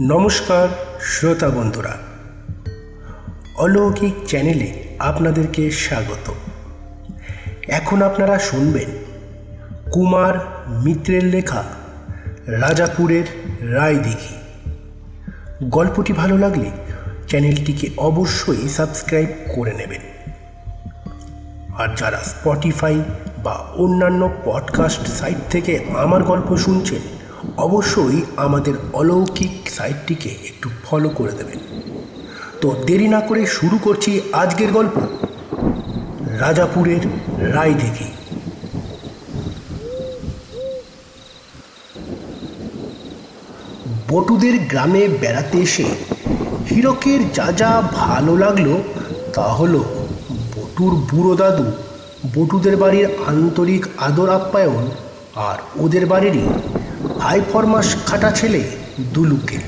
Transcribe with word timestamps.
নমস্কার, 0.00 0.68
শ্রোতা 1.00 1.48
বন্ধুরা। 1.48 1.96
অলৌকিক 3.56 4.14
চ্যানেলে 4.26 4.84
আপনাদেরকে 4.98 5.70
স্বাগত। 5.70 6.32
এখন 7.68 8.02
আপনারা 8.02 8.38
শুনবেন 8.38 8.88
কুমার 9.90 10.34
মিত্রের 10.68 11.24
লেখা 11.24 11.62
রাজাপুরের 12.46 13.24
রায় 13.74 13.94
রায়দিঘি 13.94 14.34
গল্পটি 15.68 16.12
ভালো 16.12 16.38
লাগলে 16.38 16.70
চ্যানেলটিকে 17.28 17.90
অবশ্যই 17.96 18.68
সাবস্ক্রাইব 18.68 19.28
করে 19.54 19.72
নেবেন। 19.72 20.32
আর 21.78 21.88
যারা 21.96 22.16
স্পটিফাই 22.16 23.02
বা 23.44 23.52
অন্যান্য 23.52 24.30
পডকাস্ট 24.44 25.06
সাইট 25.06 25.50
থেকে 25.50 25.84
আমার 25.98 26.22
গল্প 26.22 26.56
শুনছেন 26.56 27.17
অবশ্যই 27.68 28.22
আমাদের 28.36 28.74
অলৌকিক 28.92 29.54
সাইটটিকে 29.70 30.28
একটু 30.28 30.68
ফলো 30.84 31.08
করে 31.08 31.32
দেবেন। 31.32 31.60
তো 32.60 32.68
দেরি 32.86 33.08
না 33.08 33.20
করে 33.20 33.46
শুরু 33.46 33.78
করছি 33.82 34.20
আজকের 34.32 34.72
গল্প। 34.72 34.96
রাজাপুরের 36.38 37.02
রায় 37.54 37.74
দেখি। 37.74 38.08
বটুদের 44.08 44.58
গ্রামে 44.58 45.08
বেড়াতে 45.08 45.58
এসে 45.58 45.86
হীরকের 46.70 47.20
যা 47.32 47.52
যা 47.52 47.82
ভালো 47.94 48.36
লাগল 48.36 48.68
তা 49.34 49.46
হলো 49.48 49.80
বটুর 50.56 50.92
বুড়ো 51.10 51.34
দাদু, 51.36 51.66
বটুদের 52.34 52.76
বাড়ির 52.76 53.06
আন্তরিক 53.26 53.86
আদর 53.98 54.28
আপ্যায়ন 54.28 54.84
আর 55.48 55.58
ওদের 55.76 56.06
বাড়িরই 56.06 56.46
হাই 57.28 57.40
ফরমাস 57.52 57.96
খাটা 58.06 58.30
ছেলে 58.30 58.62
দুলুকে। 59.00 59.58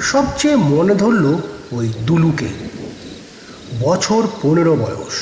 সবচেয়ে 0.00 0.56
মনে 0.56 0.94
ধরল 0.94 1.36
ওই 1.72 1.88
দুলুকে। 2.06 2.46
বছর 3.80 4.22
পনেরো 4.42 4.76
বয়স, 4.76 5.16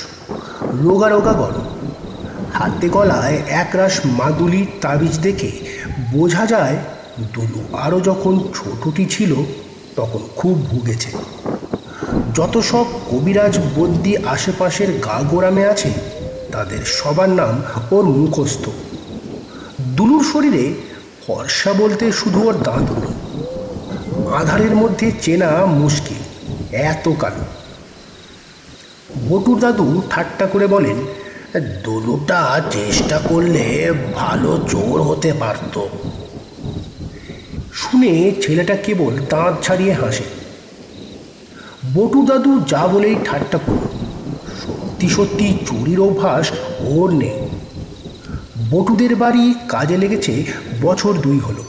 রোগা 0.82 1.08
রোগা 1.08 1.32
গরম। 1.32 1.66
হাতে 2.54 2.88
গলায় 2.88 3.36
একরাশ 3.48 4.00
মাদুলির 4.04 4.66
তাবিজ 4.80 5.18
দেখে 5.18 5.50
বোঝা 6.12 6.46
যায় 6.46 6.76
দুলু 7.34 7.60
আরও 7.76 8.00
যখন 8.00 8.40
ছোটটি 8.54 9.04
ছিল 9.04 9.34
তখন 9.96 10.18
খুব 10.36 10.66
ভুগেছে। 10.70 11.10
যত 12.34 12.58
সব 12.58 12.86
কবিরাজ 13.10 13.58
বদ্যি 13.76 14.16
আশেপাশের 14.16 14.92
গা 14.92 15.22
গোড়ামে 15.22 15.66
আছে, 15.66 15.90
তাদের 16.52 16.84
সবার 16.84 17.28
নাম 17.28 17.62
ওর 17.90 18.04
মুখস্থ। 18.04 18.68
দুলুর 19.80 20.24
শরীরে 20.32 20.74
ফর্সা 21.26 21.72
বলতে 21.72 22.12
শুধু 22.12 22.48
ওর 22.48 22.54
দাঁত 22.54 22.64
দাঁতগুলো 22.64 23.10
আধারের 24.30 24.76
মধ্যে 24.76 25.12
চেনা 25.20 25.66
মুশকিল, 25.66 26.16
এত 26.72 27.08
কালো। 27.18 27.44
বটুর 29.28 29.60
দাদু 29.60 30.02
ঠাট্টা 30.10 30.46
করে 30.46 30.66
বলেন, 30.66 31.06
দোলুটা 31.84 32.60
চেষ্টা 32.70 33.18
করলে 33.18 33.92
ভালো 34.14 34.58
জোর 34.68 35.02
হতে 35.02 35.32
পারত। 35.32 35.78
শুনে 37.72 38.32
ছেলেটা 38.42 38.76
কেবল 38.76 39.18
দাঁত 39.30 39.62
ছাড়িয়ে 39.62 39.92
হাসে। 39.92 40.24
বটু 41.94 42.26
দাদু 42.26 42.60
যা 42.66 42.86
বলেই 42.86 43.16
ঠাট্টা 43.24 43.58
করল 43.58 43.86
সত্যি 44.66 45.08
সত্যি 45.08 45.58
চুরির 45.66 46.00
অভ্যাস 46.00 46.50
ওর 46.80 47.10
নেই। 47.10 47.45
বটুদের 48.70 49.16
বাড়ি 49.16 49.54
কাজে 49.68 49.98
লেগেছে 49.98 50.44
বছর 50.82 51.12
দুই 51.12 51.38
হলো। 51.38 51.64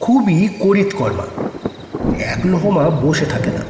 খুবই 0.00 0.48
করিত 0.60 0.94
কর্মা। 0.94 1.26
এক 2.18 2.46
লোহমা 2.46 2.90
বসে 2.90 3.24
থাকে 3.24 3.50
না। 3.50 3.60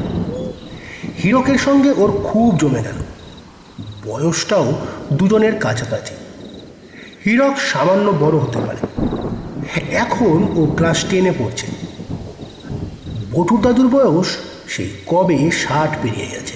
হীরকের 1.25 1.59
সঙ্গে 1.59 1.91
ওর 1.97 2.13
খুব 2.25 2.59
জমে 2.59 2.83
গেল। 2.83 3.03
বয়সটাও 4.07 4.73
দুজনের 5.13 5.59
কাছাকাছি। 5.59 6.15
হীরক 7.27 7.59
সামান্য 7.59 8.11
বড় 8.11 8.39
হতে 8.39 8.59
পারে। 8.59 9.03
এখন 9.97 10.49
ও 10.57 10.67
ক্লাস 10.77 11.05
টেনে 11.11 11.33
পড়ছে। 11.39 11.67
বটুর 13.33 13.61
দাদুর 13.61 13.89
বয়স 13.89 14.27
সেই 14.69 14.91
কবে 15.07 15.51
ষাট 15.51 15.97
পেরিয়ে 16.03 16.27
গেছে। 16.27 16.55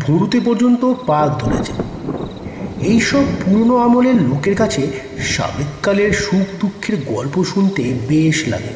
ভুরুতে 0.00 0.40
পর্যন্ত 0.40 0.94
পাক 1.06 1.38
ধরেছে। 1.38 1.85
এইসব 2.86 3.24
পুরনো 3.44 3.76
আমলের 3.76 4.16
লোকের 4.22 4.56
কাছে 4.56 4.82
সাবেককালের 5.20 6.12
সুখ 6.12 6.46
দুঃখের 6.60 6.96
গল্প 7.06 7.44
শুনতে 7.44 7.82
বেশ 8.08 8.48
লাগে। 8.48 8.72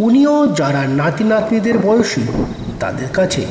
উনিও 0.00 0.36
যারা 0.46 0.82
নাতি 0.88 1.24
নাতনিদের 1.24 1.78
বয়সী, 1.78 2.22
তাদের 2.80 3.08
কাছে 3.08 3.42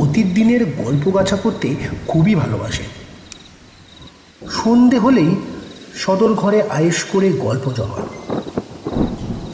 অতীত 0.00 0.26
দিনের 0.26 0.62
গল্প 0.64 1.04
গাছা 1.14 1.36
করতে 1.36 1.68
খুবই 2.08 2.34
ভালোবাসে। 2.34 2.82
সন্ধে 4.50 4.98
হলেই 4.98 5.30
সদর 5.94 6.32
ঘরে 6.34 6.62
আয়েস 6.62 7.04
করে 7.04 7.28
গল্প 7.32 7.72
জমা। 7.72 8.00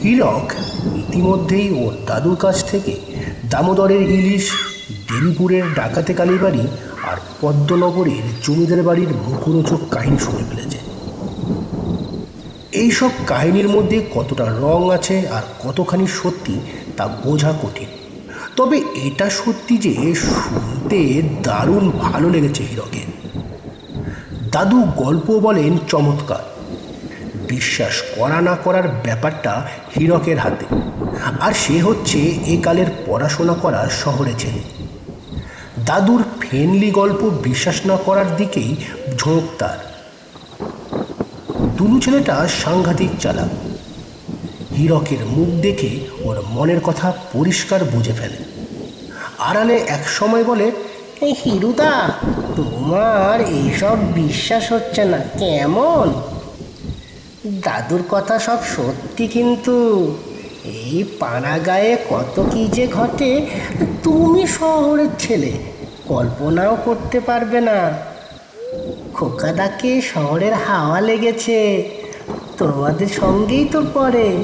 হীরক 0.03 0.47
ইতিমধ্যেই 0.95 1.67
ওর 1.83 1.93
দাদুর 2.07 2.35
কাছ 2.35 2.57
থেকে 2.71 2.93
দামোদরের 3.49 4.01
ইলিশ, 4.01 4.45
দেবীপুরের 5.07 5.63
ডাকাতে 5.75 6.13
কালীবাড়ি 6.13 6.63
পদ্মনগরের 7.41 8.23
জমিদার 8.43 8.83
বাড়ির 8.83 9.07
মুখরোচক 9.07 9.79
কাহিনী 9.91 10.17
শুনে 10.17 10.43
ফেলেছে। 10.49 10.77
এইসব 12.71 13.09
কাহিনীর 13.27 13.69
মধ্যে 13.69 14.05
কতটা 14.15 14.45
রং 14.45 14.91
আছে 14.91 15.27
আর 15.27 15.41
কতখানি 15.59 16.07
সত্যি 16.07 16.59
তা 16.97 17.07
বোঝা 17.07 17.53
কঠিন। 17.63 17.87
তবে 18.55 18.81
এটা 18.95 19.29
সত্যি 19.29 19.77
যে 19.77 20.15
শুনতে 20.15 21.21
দারুণ 21.43 21.89
ভালো 21.89 22.29
লেগেছে 22.29 22.63
হীরকের। 22.63 23.29
দাদু 24.51 24.83
গল্প 24.97 25.31
বলেন 25.31 25.77
চমৎকার। 25.87 26.43
বিশ্বাস 27.47 28.03
করা 28.15 28.41
না 28.41 28.55
করার 28.55 28.87
ব্যাপারটা 28.87 29.67
হীরকের 29.99 30.37
হাতে। 30.37 30.65
আর 31.39 31.53
সে 31.53 31.81
হচ্ছে 31.81 32.19
একালের 32.45 32.85
পড়াশোনা 33.05 33.53
করা 33.53 33.89
শহরে 33.89 34.33
ছেলে। 34.37 34.90
দাদুর 35.85 36.23
ফেনলি 36.39 36.91
গল্প 36.91 37.23
বিশ্বাস 37.23 37.85
না 37.85 37.97
করার 37.97 38.35
দিকেই 38.35 38.75
ঝোঁক 39.17 39.43
তার। 39.57 39.77
দুলু 41.77 41.99
ছেলেটা 41.99 42.47
সাংঘাতিক 42.63 43.09
চালাক। 43.19 43.47
হীরকের 44.77 45.25
মুখ 45.25 45.47
দেখে 45.47 45.99
ওর 46.23 46.41
মনের 46.49 46.79
কথা 46.79 47.13
পরিষ্কার 47.33 47.83
বুঝে 47.83 48.13
ফেলে। 48.13 48.37
আড়ালে 49.39 49.75
এক 49.75 50.09
সময় 50.09 50.43
বলে 50.43 50.71
এই 51.21 51.33
হিরুদা, 51.45 52.11
তোমার 52.55 53.41
এইসব 53.41 53.97
বিশ্বাস 54.13 54.71
হচ্ছে 54.71 55.05
না, 55.05 55.17
কেমন? 55.17 56.13
দাদুর 57.45 58.03
কথা 58.09 58.39
সব 58.39 58.57
সত্যি 58.75 59.27
কিন্তু, 59.27 60.07
এই 60.65 61.03
পাড়া 61.19 61.59
গায়ে 61.59 61.97
কত 62.09 62.45
কি 62.51 62.67
যে 62.67 62.87
ঘটে, 62.87 63.45
তুমি 64.03 64.47
শহরের 64.47 65.07
ছেলে। 65.19 65.70
কল্পনাও 66.11 66.77
করতে 66.85 67.19
পারবে 67.19 67.61
না। 67.61 67.93
খোকাদাকে 69.13 70.01
শহরের 70.01 70.53
হাওয়া 70.53 71.01
লেগেছে। 71.01 71.89
তোমাদের 72.57 73.07
সঙ্গেই 73.07 73.65
তো 73.65 73.81
পড়ে। 73.93 74.43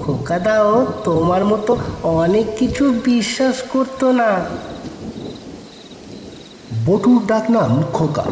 খোকাদাও 0.00 0.86
তোমার 1.04 1.44
মতো 1.44 1.76
অনেক 2.02 2.46
কিছু 2.58 3.00
বিশ্বাস 3.04 3.62
করতো 3.62 4.12
না। 4.12 4.44
বটুর 6.86 7.26
ডাক 7.26 7.50
নাম 7.50 7.82
খোকা। 7.92 8.24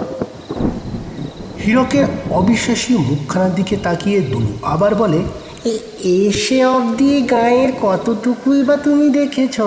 হীরকের 1.66 2.04
অবিশ্বাসী 2.30 2.96
মুখখানার 2.96 3.54
দিকে 3.54 3.76
তাকিয়ে 3.76 4.20
দুলু 4.20 4.52
আবার 4.62 4.94
বলে 4.94 5.18
এসে 6.04 6.64
অবধি 6.64 7.22
গায়ের 7.22 7.72
কতটুকুই 7.82 8.64
বা 8.64 8.76
তুমি 8.76 9.10
দেখেছ? 9.10 9.60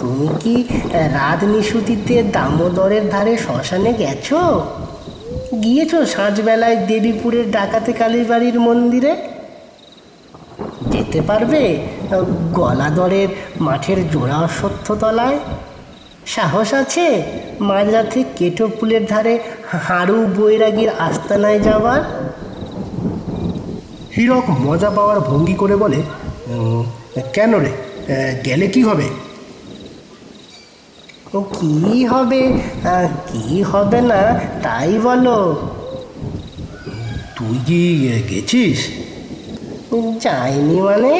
তুমি 0.00 0.28
কি 0.42 0.54
রাত 1.16 1.40
নিশুতিতে 1.52 2.16
দামোদরের 2.36 3.04
ধারে 3.12 3.34
শ্মশানে 3.44 3.92
গেছো? 4.02 4.40
গিয়েছো 5.62 5.98
সাঁঝবেলায় 6.14 6.76
দেবীপুরের 6.88 7.46
ডাকাতে 7.56 7.92
কালীর 8.00 8.26
বাড়ির 8.30 8.56
মন্দিরে? 8.66 9.12
যেতে 10.92 11.20
পারবে 11.28 11.62
গলাদরের 12.58 13.28
মাঠের 13.66 13.98
জোড়া 14.12 14.36
অশ্বত্থতলায় 14.46 15.38
সাহস 16.34 16.70
আছে, 16.82 17.06
মাঝরাতে 17.68 18.20
কেটো 18.38 18.64
ফুলের 18.76 19.04
ধারে 19.12 19.34
হাড়ু 19.86 20.18
বৈরাগীর 20.36 20.90
আস্তানায় 21.08 21.60
যাওয়ার? 21.68 22.02
হীরক 24.14 24.46
মজা 24.66 24.90
পাওয়ার 24.96 25.18
ভঙ্গি 25.28 25.56
করে 25.62 25.76
বলে 25.82 26.00
কেন 27.36 27.52
রে? 27.64 27.72
গেলে 28.46 28.66
কি 28.74 28.82
হবে? 28.88 29.06
ও 31.36 31.38
কি 31.56 32.04
হবে? 32.12 32.42
কি 33.28 33.62
হবে 33.70 34.00
না? 34.10 34.22
তাই 34.62 34.92
বলো। 35.06 35.38
তুই 37.36 37.56
কি 37.66 37.82
গেছিস? 38.30 38.80
যায়নি 40.24 40.78
মানে? 40.88 41.14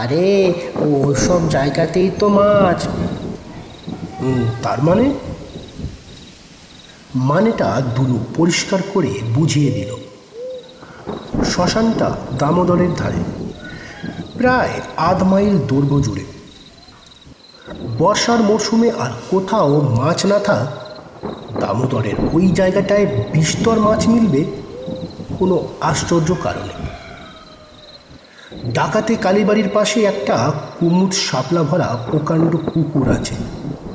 আরে 0.00 0.28
ওসব 0.88 1.40
জায়গাতেই 1.50 2.08
তো 2.18 2.26
মাছ। 2.28 2.80
তার 4.62 4.78
মানে? 4.82 5.06
মানেটা 7.28 7.68
দুলু 7.96 8.18
পরিষ্কার 8.36 8.80
করে 8.94 9.12
বুঝিয়ে 9.34 9.70
দিল। 9.76 9.90
শ্মশানটা 11.50 12.08
দামোদরের 12.38 12.92
ধারে 12.94 13.22
প্রায় 14.38 14.74
আধ 15.08 15.22
মাইল 15.22 15.54
দৈর্ঘ্য 15.70 15.98
জুড়ে। 16.06 16.24
বর্ষার 18.00 18.40
মরশুমে 18.42 18.90
আর 19.04 19.12
কোথাও 19.30 19.80
মাছ 19.98 20.26
না 20.26 20.38
থাক, 20.38 20.66
দামোদরের 21.60 22.16
ওই 22.32 22.46
জায়গাটায় 22.48 23.06
বিস্তর 23.32 23.76
মাছ 23.80 24.00
মিলবে 24.08 24.42
কোনো 25.38 25.56
আশ্চর্য 25.80 26.28
কারণে। 26.42 26.74
ডাকাতে 28.72 29.14
কালীবাড়ির 29.14 29.68
পাশে 29.68 29.98
একটা 30.02 30.36
কুমুদ 30.78 31.12
শাপলা 31.26 31.62
ভরা 31.62 31.88
প্রকাণ্ড 32.10 32.52
পুকুর 32.72 33.06
আছে, 33.08 33.36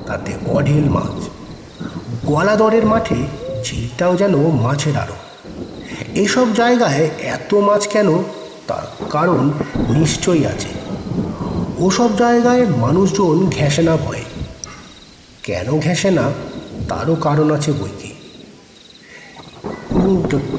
তাতে 0.07 0.31
অঢেল 0.47 0.85
মাছ। 0.89 1.17
গলাদরের 2.25 2.85
মাঠে 2.85 3.19
ঝিলটাও 3.65 4.13
যেন 4.15 4.33
মাছের 4.63 4.95
আড়ো। 4.97 5.17
এসব 6.23 6.47
জায়গায় 6.53 7.03
এত 7.35 7.51
মাছ 7.67 7.83
কেন? 7.87 8.09
তার 8.67 8.85
কারণ 9.09 9.43
নিশ্চয়ই 9.89 10.45
আছে। 10.45 10.71
ওসব 11.77 12.17
জায়গায় 12.17 12.65
মানুষজন 12.65 13.49
ঘেঁষে 13.49 13.81
না 13.81 13.97
ভয়ে। 13.97 14.23
কেন 15.43 15.79
ঘেঁষে 15.79 16.11
না 16.11 16.31
তারও 16.89 17.15
কারণ 17.15 17.51
আছে 17.51 17.71
বইকি 17.71 18.11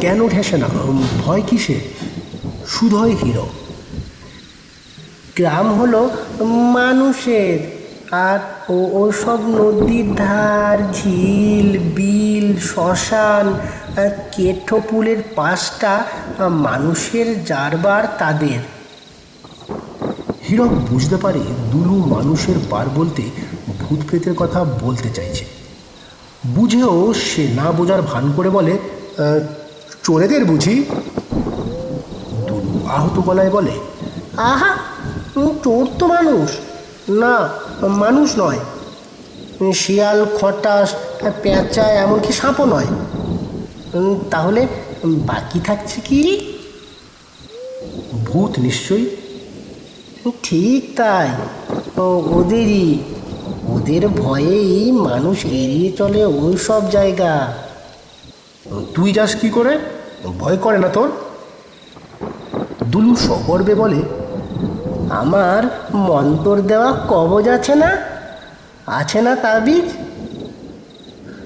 কেন 0.01 0.29
ঘেঁষে 0.29 0.57
না? 0.57 0.67
ভয় 1.25 1.43
কিসে? 1.47 1.81
শুধয় 2.69 3.17
হীরক 3.25 3.49
গ্রাম 5.37 5.73
হলো 5.73 6.11
মানুষের 6.73 7.59
আর 8.11 8.39
ও 8.69 8.89
ওসব 8.93 9.41
নদীর 9.47 10.15
ধার 10.15 10.79
ঝিল 10.95 11.79
বিল 11.79 12.57
শ্মশান 12.61 13.47
আহ, 13.49 14.09
কেঠোপুলের 14.33 15.17
পাশটা 15.37 16.05
মানুষের 16.49 17.45
যারবার 17.45 18.07
তাদের। 18.19 18.76
হীরক 20.47 20.73
বুঝতে 20.91 21.17
পারে 21.25 21.43
দুলু 21.73 21.97
মানুষের 22.15 22.59
বার 22.71 22.87
বলতে 22.95 23.23
ভূত 23.81 24.01
প্রেতের 24.09 24.35
কথা 24.35 24.61
বলতে 24.85 25.09
চাইছে। 25.17 25.45
বুঝেও 26.47 26.95
সে 27.29 27.43
না 27.59 27.67
বোঝার 27.79 28.03
ভান 28.03 28.25
করে 28.37 28.51
বলে 28.57 28.75
চোরেদের 30.05 30.43
বুঝি? 30.45 30.77
দুলু 32.49 32.75
আহত 32.97 33.17
গলায় 33.27 33.51
বলে, 33.51 33.75
আহা 34.51 34.73
চোর 35.65 35.85
তো 35.99 36.05
মানুষ। 36.07 36.49
না, 37.23 37.35
মানুষ 38.05 38.29
নয়। 38.39 38.61
শিয়াল, 39.83 40.19
খটাস, 40.39 40.89
পেঁচা, 41.43 41.87
এমনকি 42.05 42.33
সাপও 42.41 42.65
নয়। 42.75 42.91
তাহলে 44.33 44.63
বাকি 45.31 45.59
থাকছে 45.69 45.99
কি? 46.09 46.21
ভূত 48.27 48.53
নিশ্চয়ই 48.67 49.07
ঠিক 50.43 50.97
তাই। 50.97 51.29
ও 52.01 52.23
ওদেরই 52.35 52.99
ওদের 53.69 54.09
ভয়েই 54.09 54.93
মানুষ 54.93 55.45
এড়িয়ে 55.45 55.93
চলে 55.93 56.25
ওই 56.25 56.57
সব 56.57 56.91
জায়গা। 56.91 57.55
তুই 58.95 59.13
যাস 59.13 59.35
কি 59.35 59.51
করে? 59.51 59.79
ভয় 60.39 60.57
করে 60.57 60.79
না 60.79 60.89
তোর? 60.89 61.09
দুলু 62.85 63.17
সগর্বে 63.17 63.75
বলে 63.75 64.03
আমার 65.11 65.91
মন্তর 65.95 66.61
দেওয়া 66.61 66.93
কবজ 67.09 67.49
আছে 67.49 67.75
না? 67.75 67.97
আছে 68.87 69.23
না 69.23 69.37
তাবিজ? 69.37 69.85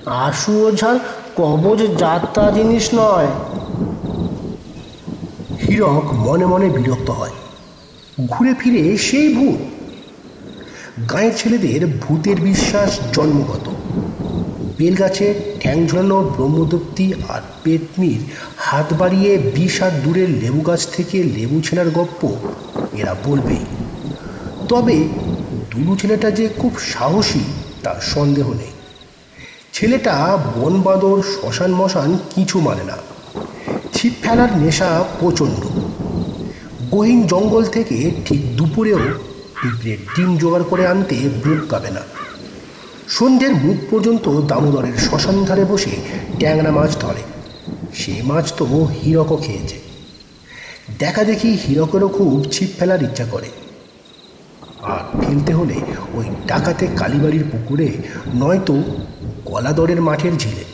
আশু 0.06 0.66
ওঝার 0.66 0.98
কবজ 1.36 1.98
যাত্রা 1.98 2.50
জিনিস 2.50 2.90
নয়। 2.94 3.26
হীরক 5.68 6.12
মনে 6.12 6.46
মনে 6.46 6.68
বিরক্ত 6.68 7.10
হয়। 7.10 7.30
ঘুরে 8.28 8.54
ফিরে 8.54 8.98
সেই 8.98 9.34
ভূত। 9.34 9.58
গাঁয়ের 11.12 11.32
ছেলেদের 11.36 11.86
ভূতের 11.86 12.40
বিশ্বাস 12.40 12.98
জন্মগত। 13.12 13.70
বেলগাছে 14.78 15.34
ঠ্যাং 15.60 15.86
ঝোলানো 15.86 16.22
ব্রহ্মদত্তি 16.22 17.12
আর 17.28 17.40
পেতনির 17.62 18.20
হাত 18.56 18.92
বাড়িয়ে 18.92 19.38
বিষ 19.38 19.82
হাত 19.82 19.92
দূরের 20.04 20.30
লেবু 20.30 20.60
গাছ 20.60 20.88
থেকে 20.88 21.22
লেবু 21.22 21.60
ছেনার 21.60 21.90
গপ্প 21.90 22.28
এরা 22.96 23.16
বলবেই। 23.24 23.64
তবে 24.68 25.08
দুলু 25.70 25.96
ছেলেটা 25.96 26.30
যে 26.30 26.48
খুব 26.58 26.78
সাহসী, 26.78 27.40
তার 27.82 28.00
সন্দেহ 28.00 28.52
নেই। 28.52 28.70
ছেলেটা 29.72 30.38
বন 30.56 30.82
বাঁদর 30.82 31.22
শ্মশান 31.22 31.70
মশান 31.70 32.18
কিছু 32.34 32.60
মানে 32.60 32.84
না। 32.84 32.96
ছিপ 33.94 34.12
ফেলার 34.22 34.58
নেশা 34.58 35.04
প্রচণ্ড। 35.20 35.79
গহীন 36.90 37.26
জঙ্গল 37.26 37.64
থেকে 37.64 38.10
ঠিক 38.24 38.56
দুপুরেও 38.56 38.98
পিঁপড়ের 39.62 39.98
ডিম 40.16 40.36
জোগাড় 40.36 40.64
করে 40.64 40.86
আনতে 40.86 41.16
বুক 41.16 41.70
পাবে 41.70 41.90
না। 41.90 42.00
সন্ধ্যের 43.08 43.54
মুখ 43.54 43.76
পর্যন্ত 43.90 44.40
দামোদরের 44.40 44.92
শ্মশান 44.98 45.44
ধারে 45.44 45.64
বসে 45.64 45.90
ট্যাংরা 46.38 46.70
মাছ 46.70 47.00
ধরে। 47.00 47.22
সে 47.94 48.22
মাছ 48.24 48.52
তো 48.56 48.64
হীরকও 48.64 49.36
খেয়েছে। 49.36 49.80
দেখা 50.98 51.24
দেখি 51.24 51.58
হীরকেরও 51.68 52.08
খুব 52.08 52.44
ছিপ 52.52 52.68
ফেলার 52.78 53.02
ইচ্ছা 53.02 53.24
করে। 53.24 53.48
আর 54.82 55.24
ফেলতে 55.24 55.54
হলে 55.54 55.74
ওই 56.14 56.24
ডাকাতে 56.46 56.86
কালীবাড়ির 56.96 57.44
পুকুরে 57.52 57.88
নয়তো 58.34 58.82
গলাদরের 59.44 60.00
মাঠের 60.02 60.36
ঝিলে। 60.36 60.64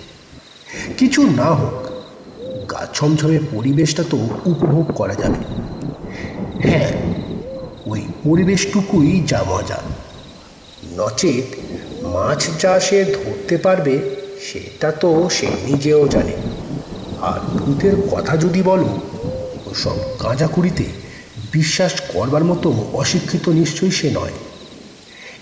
কিছু 0.99 1.23
না 1.23 1.45
হোক, 1.45 1.87
গা 2.71 2.87
ছমছমে 2.95 3.39
পরিবেশটা 3.53 4.05
তো 4.11 4.17
উপভোগ 4.47 4.93
করা 4.95 5.15
যাবে। 5.15 5.67
হ্যাঁ 6.65 6.93
ওই 7.87 8.03
পরিবেশটুকুই 8.25 9.23
যা 9.27 9.45
মজা 9.49 9.79
নচেত 10.97 11.49
মাছ 12.05 12.49
যা 12.61 12.81
সে 12.81 13.05
ধরতে 13.05 13.57
পারবে, 13.57 13.99
সেটা 14.41 14.93
তো 14.93 15.29
সে 15.33 15.47
নিজেও 15.47 16.09
জানে। 16.09 16.33
আর 17.21 17.41
ভূতের 17.59 17.97
কথা 18.11 18.37
যদি 18.37 18.63
বলো, 18.63 18.91
ওসব 19.67 19.97
গাঁজাকুড়িতে 20.23 20.85
বিশ্বাস 21.53 21.93
করবার 22.13 22.45
মতো 22.45 22.69
অশিক্ষিত 22.93 23.49
নিশ্চয়ই 23.49 23.91
সে 23.91 24.11
নয়। 24.11 24.37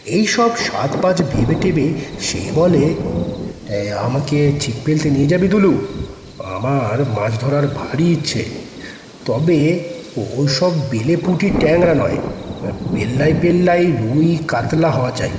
এই 0.07 0.27
সব 0.27 0.51
সাত 0.57 0.97
পাঁচ 1.03 1.23
ভেবে 1.23 1.55
টেবে 1.61 1.87
সে 2.21 2.41
বলে 2.55 2.85
আমাকে 3.99 4.53
ছিপ 4.61 4.75
ফেলতে 4.85 5.11
নিয়ে 5.11 5.27
যাবি 5.27 5.49
দুলু? 5.49 5.73
আমার 6.45 6.99
মাছ 7.17 7.33
ধরার 7.41 7.69
ভারী 7.69 8.07
ইচ্ছে। 8.13 8.45
তবে 9.27 9.59
ওসব 10.17 10.73
বেলে 10.91 11.17
পুঁটি 11.17 11.51
ট্যাংরা 11.51 11.95
নয়। 11.95 12.19
বেল্লাই 12.93 13.33
বেল্লাই 13.33 13.83
রুই 14.01 14.39
কাতলা 14.49 14.91
হওয়া 14.91 15.11
চাই। 15.11 15.31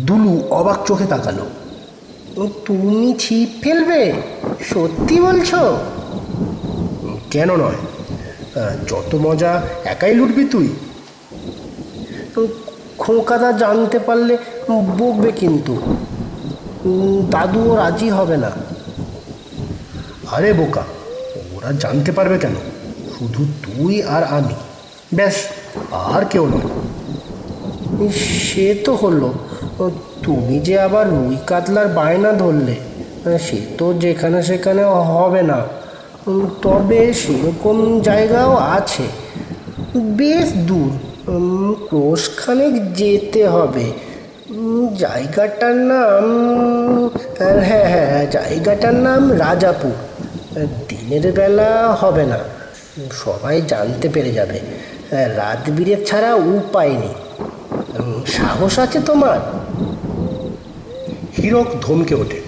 দুলু 0.00 0.32
অবাক 0.50 0.78
চোখে 0.86 1.06
তাকালো। 1.06 1.46
তুমি 2.64 3.14
ছিপ 3.18 3.48
ফেলবে? 3.62 4.12
সত্যি 4.72 5.20
বলছো? 5.20 5.60
কেন 7.30 7.56
নয়? 7.56 7.80
যত 8.88 9.14
মজা, 9.14 9.52
একাই 9.84 10.14
লুটবি 10.14 10.44
তুই। 10.44 10.68
খোকাদা 12.98 13.50
জানতে 13.52 13.98
পারলে 13.98 14.34
বকবে 14.98 15.30
কিন্তু। 15.32 15.74
দাদুও 17.30 17.76
রাজি 17.76 18.08
হবে 18.10 18.36
না। 18.36 18.50
আরে 20.30 20.52
বোকা, 20.52 20.84
ওরা 21.56 21.70
জানতে 21.72 22.10
পারবে 22.12 22.38
কেন? 22.38 22.54
শুধু 23.18 23.44
তুই 23.64 24.02
আর 24.02 24.24
আমি। 24.24 24.54
ব্যাস, 25.14 25.34
আর 25.92 26.24
কেউ 26.24 26.46
নয়। 26.46 26.68
সে 28.10 28.74
তো 28.84 28.94
হলো। 28.94 29.32
তুমি 30.22 30.60
যে 30.60 30.80
আবার 30.80 31.10
রুই 31.10 31.36
কাতলার 31.46 31.88
বায়না 31.88 32.32
ধরলে 32.32 32.74
সে 33.38 33.58
তো 33.78 33.94
যেখানে 33.94 34.42
সেখানে 34.42 34.84
হবে 34.84 35.42
না। 35.42 35.62
তবে 36.62 37.12
সেরকম 37.12 38.00
জায়গাও 38.00 38.56
আছে। 38.56 39.02
বেশ 39.96 40.52
দূর। 40.56 40.90
ক্রোশখানেক 41.88 42.94
যেতে 42.94 43.48
হবে। 43.48 43.92
জায়গাটার 44.96 45.74
নাম 45.74 46.24
হ্যাঁ 47.38 47.84
হ্যাঁ 47.84 48.26
জায়গাটার 48.26 48.94
নাম 48.94 49.32
রাজাপুর। 49.32 49.92
দিনের 50.88 51.32
বেলা 51.32 51.96
হবে 52.00 52.26
না। 52.26 52.38
সবাই 53.12 53.62
জানতে 53.62 54.08
পেরে 54.08 54.32
যাবে। 54.32 54.60
রাত 55.12 55.70
বিরেত 55.70 56.06
ছাড়া 56.06 56.34
উপায় 56.34 56.88
নেই। 56.88 57.14
সাহস 58.26 58.78
আছে 58.78 59.00
তোমার? 59.00 59.38
হীরক 61.38 61.66
ধমকে 61.80 62.14
ওঠে। 62.14 62.40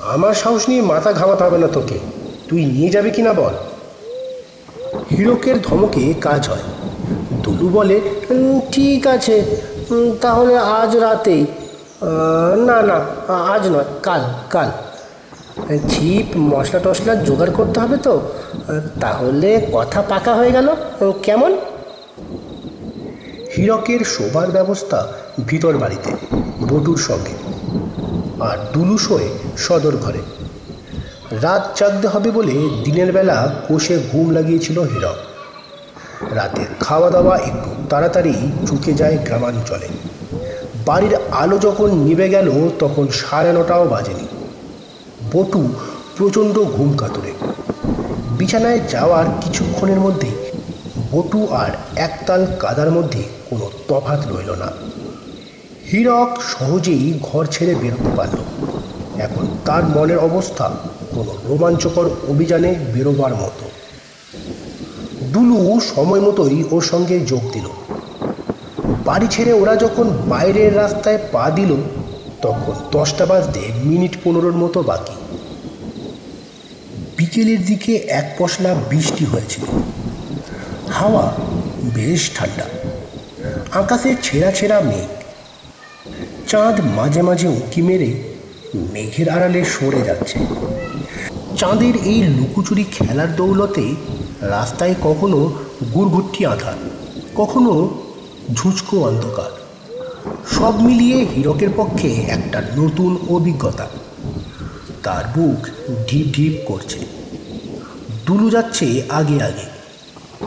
আমার 0.00 0.34
সাহস 0.34 0.68
নিয়ে 0.68 0.82
মাথা 0.82 1.12
ঘামাতে 1.12 1.44
হবে 1.44 1.58
না 1.58 1.66
তোকে। 1.66 1.98
তুই 2.48 2.64
নিয়ে 2.64 2.88
যাবে 2.88 3.10
কিনা 3.10 3.32
বল? 3.32 3.54
হীরকের 5.10 5.62
ধমকে 5.62 6.14
কাজ 6.20 6.48
হয়। 6.48 6.64
দুলু 7.32 7.68
বলে 7.68 8.00
ঠিক 8.72 9.06
আছে। 9.06 9.56
তাহলে 10.20 10.58
আজ 10.58 10.96
রাতেই। 10.96 11.46
না 12.66 12.82
না 12.82 12.96
আজ 13.34 13.66
নয়, 13.66 13.84
কাল 14.02 14.20
কাল। 14.50 14.70
ছিপ, 15.88 16.36
মশলা 16.36 16.80
টশলা 16.84 17.14
জোগাড় 17.14 17.50
করতে 17.50 17.80
হবে 17.80 17.96
তো। 17.96 18.14
তাহলে 19.00 19.66
কথা 19.72 20.02
পাকা 20.02 20.34
হয়ে 20.34 20.52
গেল। 20.52 20.68
কেমন? 21.22 21.56
হীরকের 23.56 24.00
শোবার 24.04 24.50
ব্যবস্থা 24.50 24.98
ভিতর 25.46 25.76
বাড়িতে, 25.76 26.10
বটুর 26.68 26.96
সঙ্গে, 26.96 27.34
আর 28.40 28.58
দুলু 28.72 28.98
শোয়ে 28.98 29.28
সদর 29.56 29.94
ঘরে। 29.96 30.22
রাত 31.42 31.62
জাগতে 31.78 32.08
হবে 32.08 32.30
বলে 32.30 32.54
দিনের 32.84 33.12
বেলা 33.12 33.36
কোষে 33.68 33.98
ঘুম 34.12 34.30
লাগিয়েছিল 34.30 34.78
হীরক। 34.78 35.18
রাতে 36.34 36.62
খাওয়া 36.80 37.10
দাওয়া 37.10 37.36
একটু 37.36 37.70
তাড়াতাড়ি 37.90 38.34
চুকে 38.66 38.92
যায় 38.92 39.16
গ্রামাঞ্চলে। 39.16 39.88
বাড়ির 40.86 41.14
আলো 41.30 41.58
যখন 41.58 41.88
নিভে 41.94 42.28
গেল, 42.28 42.48
তখন 42.78 43.08
সাড়ে 43.08 43.52
নটাও 43.52 43.84
বাজেনি। 43.88 44.26
বটু 45.34 45.68
প্রচণ্ড 46.16 46.58
ঘুম 46.58 46.96
কাতরে। 46.96 47.32
বিছানায় 48.38 48.80
যাওয়ার 48.88 49.24
কিছুক্ষণের 49.40 50.00
মধ্যে 50.00 50.30
বটু 51.12 51.48
আর 51.50 51.70
একতাল 51.96 52.46
কাদার 52.58 52.90
মধ্যে 52.90 53.22
কোনো 53.50 53.70
তফাৎ 53.88 54.20
রইল 54.28 54.50
না। 54.54 54.68
হীরক 55.92 56.42
সহজেই 56.42 57.18
ঘর 57.22 57.46
ছেড়ে 57.46 57.74
বেরোতে 57.74 58.10
পারল। 58.16 58.38
এখন 59.20 59.46
তার 59.64 59.84
মনের 59.84 60.18
অবস্থা 60.18 60.70
কোনো 61.14 61.32
রোমাঞ্চকর 61.48 62.10
অভিযানে 62.28 62.74
বেরোবার 62.94 63.34
মতো। 63.34 63.64
দুলু 65.22 65.80
সময় 65.80 66.20
মতোই 66.20 66.64
ওর 66.70 66.82
সঙ্গে 66.82 67.20
যোগ 67.20 67.52
দিল। 67.52 67.66
বাড়ি 69.04 69.26
ছেড়ে 69.30 69.52
ওরা 69.52 69.76
যখন 69.76 70.04
বাইরের 70.04 70.76
রাস্তায় 70.76 71.18
পা 71.32 71.50
দিল, 71.50 71.76
তখন 72.42 72.72
দশটা 72.90 73.26
বাজতে 73.26 73.60
মিনিট 73.84 74.16
পনেরোর 74.24 74.52
মতো 74.52 74.82
বাকি। 74.82 75.12
বিকেলের 77.32 77.64
দিকে 77.64 77.92
এক 77.94 78.26
পশলা 78.38 78.74
বৃষ্টি 78.90 79.24
হয়েছিল। 79.24 79.64
হাওয়া 80.90 81.34
বেশ 81.94 82.30
ঠান্ডা। 82.34 82.66
আকাশে 83.72 84.16
ছেঁড়া 84.22 84.50
ছেঁড়া 84.52 84.80
মেঘ। 84.80 85.08
চাঁদ 86.48 86.76
মাঝে 86.96 87.22
মাঝে 87.22 87.48
উঁকি 87.48 87.82
মেরে 87.82 88.10
মেঘের 88.74 89.28
আড়ালে 89.28 89.64
সরে 89.64 90.00
যাচ্ছে। 90.02 90.38
চাঁদের 91.56 91.94
এই 92.04 92.22
লুকোচুরি 92.22 92.84
খেলার 92.84 93.36
দৌলতে 93.36 93.94
রাস্তায় 94.40 94.94
কখনো 95.02 95.38
গুড়গুট্টি 95.94 96.46
আধার, 96.46 96.78
কখনো 97.34 97.72
ঝুঁচকো 98.54 98.96
অন্ধকার। 99.04 99.52
সব 100.58 100.82
মিলিয়ে 100.82 101.26
হীরকের 101.36 101.68
পক্ষে 101.76 102.08
একটা 102.08 102.62
নতুন 102.76 103.10
অভিজ্ঞতা। 103.28 103.86
তার 105.02 105.24
বুক 105.34 105.60
ঢিপ 106.08 106.26
ঢিপ 106.34 106.56
করছে। 106.68 107.21
দুলু 108.26 108.50
যাচ্ছে 108.50 109.02
আগে 109.08 109.42
আগে। 109.42 109.66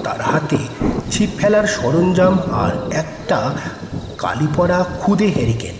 তার 0.04 0.22
হাতে 0.22 0.58
ছিপ 1.12 1.30
ফেলার 1.38 1.68
সরঞ্জাম 1.68 2.40
আর 2.52 2.94
একটা 2.94 3.54
কালিপড়া 4.18 4.86
খুদে 5.00 5.28
হ্যারিকেন। 5.28 5.76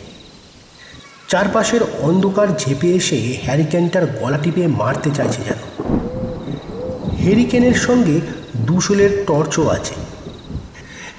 চারপাশের 1.28 1.80
অন্ধকার 2.00 2.48
ঝেপে 2.58 2.92
এসে 2.92 3.38
হ্যারিকেনটার 3.44 4.06
গলা 4.06 4.38
টিপে 4.38 4.68
মারতে 4.68 5.10
চাইছে 5.12 5.42
যেন। 5.42 5.84
হেরিকেনের 7.26 7.74
সঙ্গে 7.74 8.22
দুশোলের 8.58 9.24
টর্চও 9.28 9.68
আছে। 9.68 9.96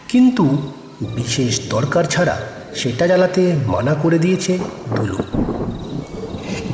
কিন্তু 0.08 0.72
বিশেষ 1.00 1.60
দরকার 1.70 2.04
ছাড়া 2.04 2.40
সেটা 2.74 3.06
জ্বালাতে 3.06 3.52
মানা 3.66 3.94
করে 3.94 4.18
দিয়েছে 4.18 4.58
দুলু। 4.96 5.18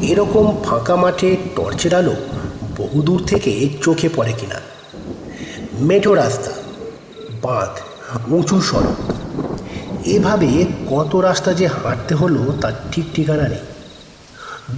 এরকম 0.03 0.63
ফাঁকা 0.65 0.97
মাঠে 0.97 1.37
টর্চের 1.57 1.95
আলো 1.95 2.15
বহুদূর 2.79 3.21
থেকে 3.27 3.53
চোখে 3.83 4.09
পড়ে 4.17 4.33
কিনা। 4.33 4.59
মেঠো 5.89 6.13
রাস্তা, 6.15 6.53
বাঁধ, 7.43 7.75
উঁচু 8.33 8.57
সড়ক। 8.61 8.99
এভাবে 10.07 10.51
কত 10.91 11.13
রাস্তা 11.29 11.51
যে 11.53 11.67
হাঁটতে 11.67 12.13
হলো 12.15 12.43
তার 12.61 12.75
ঠিক 12.93 13.07
ঠিকানা 13.15 13.47
নেই। 13.49 13.65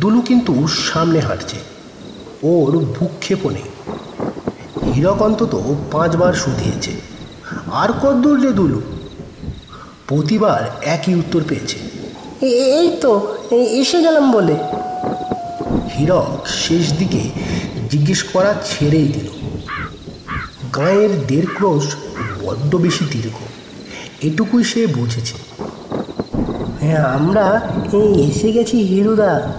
দুলু 0.00 0.20
কিন্তু 0.20 0.52
সামনে 0.88 1.20
হাঁটছে, 1.20 1.58
ওর 2.42 2.72
ভূক্ষেপও 2.96 3.48
নেই। 3.50 3.68
হীরক 4.94 5.18
অন্তত 5.22 5.52
পাঁচবার 5.92 6.32
শুধিয়েছে, 6.32 6.92
আর 7.72 7.90
কত 8.02 8.16
দূর 8.24 8.36
রে 8.40 8.52
দুলু? 8.52 8.80
প্রতিবার 10.08 10.62
একই 10.94 11.14
উত্তর 11.14 11.42
পেয়েছে 11.48 11.78
এই 12.80 12.88
তো 13.02 13.12
এসে 13.80 13.98
গেলাম 14.02 14.24
বলে। 14.32 14.56
হীরক 15.94 16.40
শেষ 16.62 16.84
দিকে 16.92 17.22
জিজ্ঞেস 17.94 18.22
করা 18.22 18.54
ছেড়েই 18.64 19.08
দিল। 19.08 19.28
গায়ের 20.76 21.26
দেড় 21.26 21.46
ক্রোশ 21.54 21.94
বড্ড 22.42 22.76
বেশি 22.76 23.04
দীর্ঘ। 23.10 23.36
এটুকুই 24.24 24.64
সে 24.64 24.86
বুঝেছে। 24.86 25.34
হ্যাঁ 26.80 27.04
আমরা 27.04 27.60
এই 27.92 28.30
এসে 28.30 28.52
গেছি, 28.52 28.76
হিরুদা। 28.82 29.52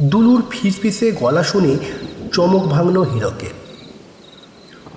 দুলুর 0.00 0.42
ফিসফিসে 0.50 1.12
গলা 1.12 1.42
শুনে 1.42 1.76
চমক 2.32 2.64
ভাঙল 2.68 2.96
হীরকের 3.02 3.54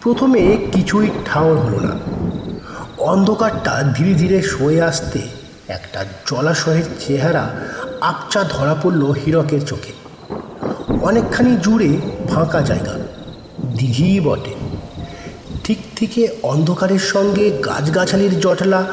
প্রথমে 0.01 0.57
কিছুই 0.71 1.09
ঠাওর 1.25 1.57
হলো 1.57 1.79
না। 1.79 1.93
অন্ধকারটা 2.97 3.83
ধীরে 3.95 4.13
ধীরে 4.13 4.41
সয়ে 4.41 4.81
আসতে 4.81 5.19
একটা 5.67 6.05
জলাশয়ের 6.27 6.83
চেহারা 6.99 7.49
আপচা 8.01 8.43
ধরা 8.43 8.75
পড়ল 8.75 9.03
হিরকের 9.11 9.65
চোখে। 9.65 10.04
অনেকখানি 10.89 11.57
জুড়ে 11.63 11.97
ফাঁকা 12.29 12.61
জায়গা 12.61 12.93
দিঘিই 13.77 14.19
বটে। 14.19 14.53
ঠিক 15.63 15.77
থেকে 15.95 16.27
অন্ধকারের 16.43 16.99
সঙ্গে 16.99 17.51
গাছগাছালির 17.51 18.39
জটলা 18.39 18.85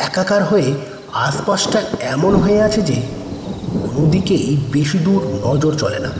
একাকার 0.00 0.44
হয়ে 0.44 0.74
আশপাশটা 1.12 1.82
এমন 2.00 2.34
হয়ে 2.34 2.62
আছে 2.62 2.82
যে 2.82 3.02
কোনো 3.72 4.06
দিকেই 4.10 4.56
বেশি 4.72 4.98
দূর 4.98 5.20
নজর 5.46 5.74
চলে 5.74 5.98
না। 5.98 6.10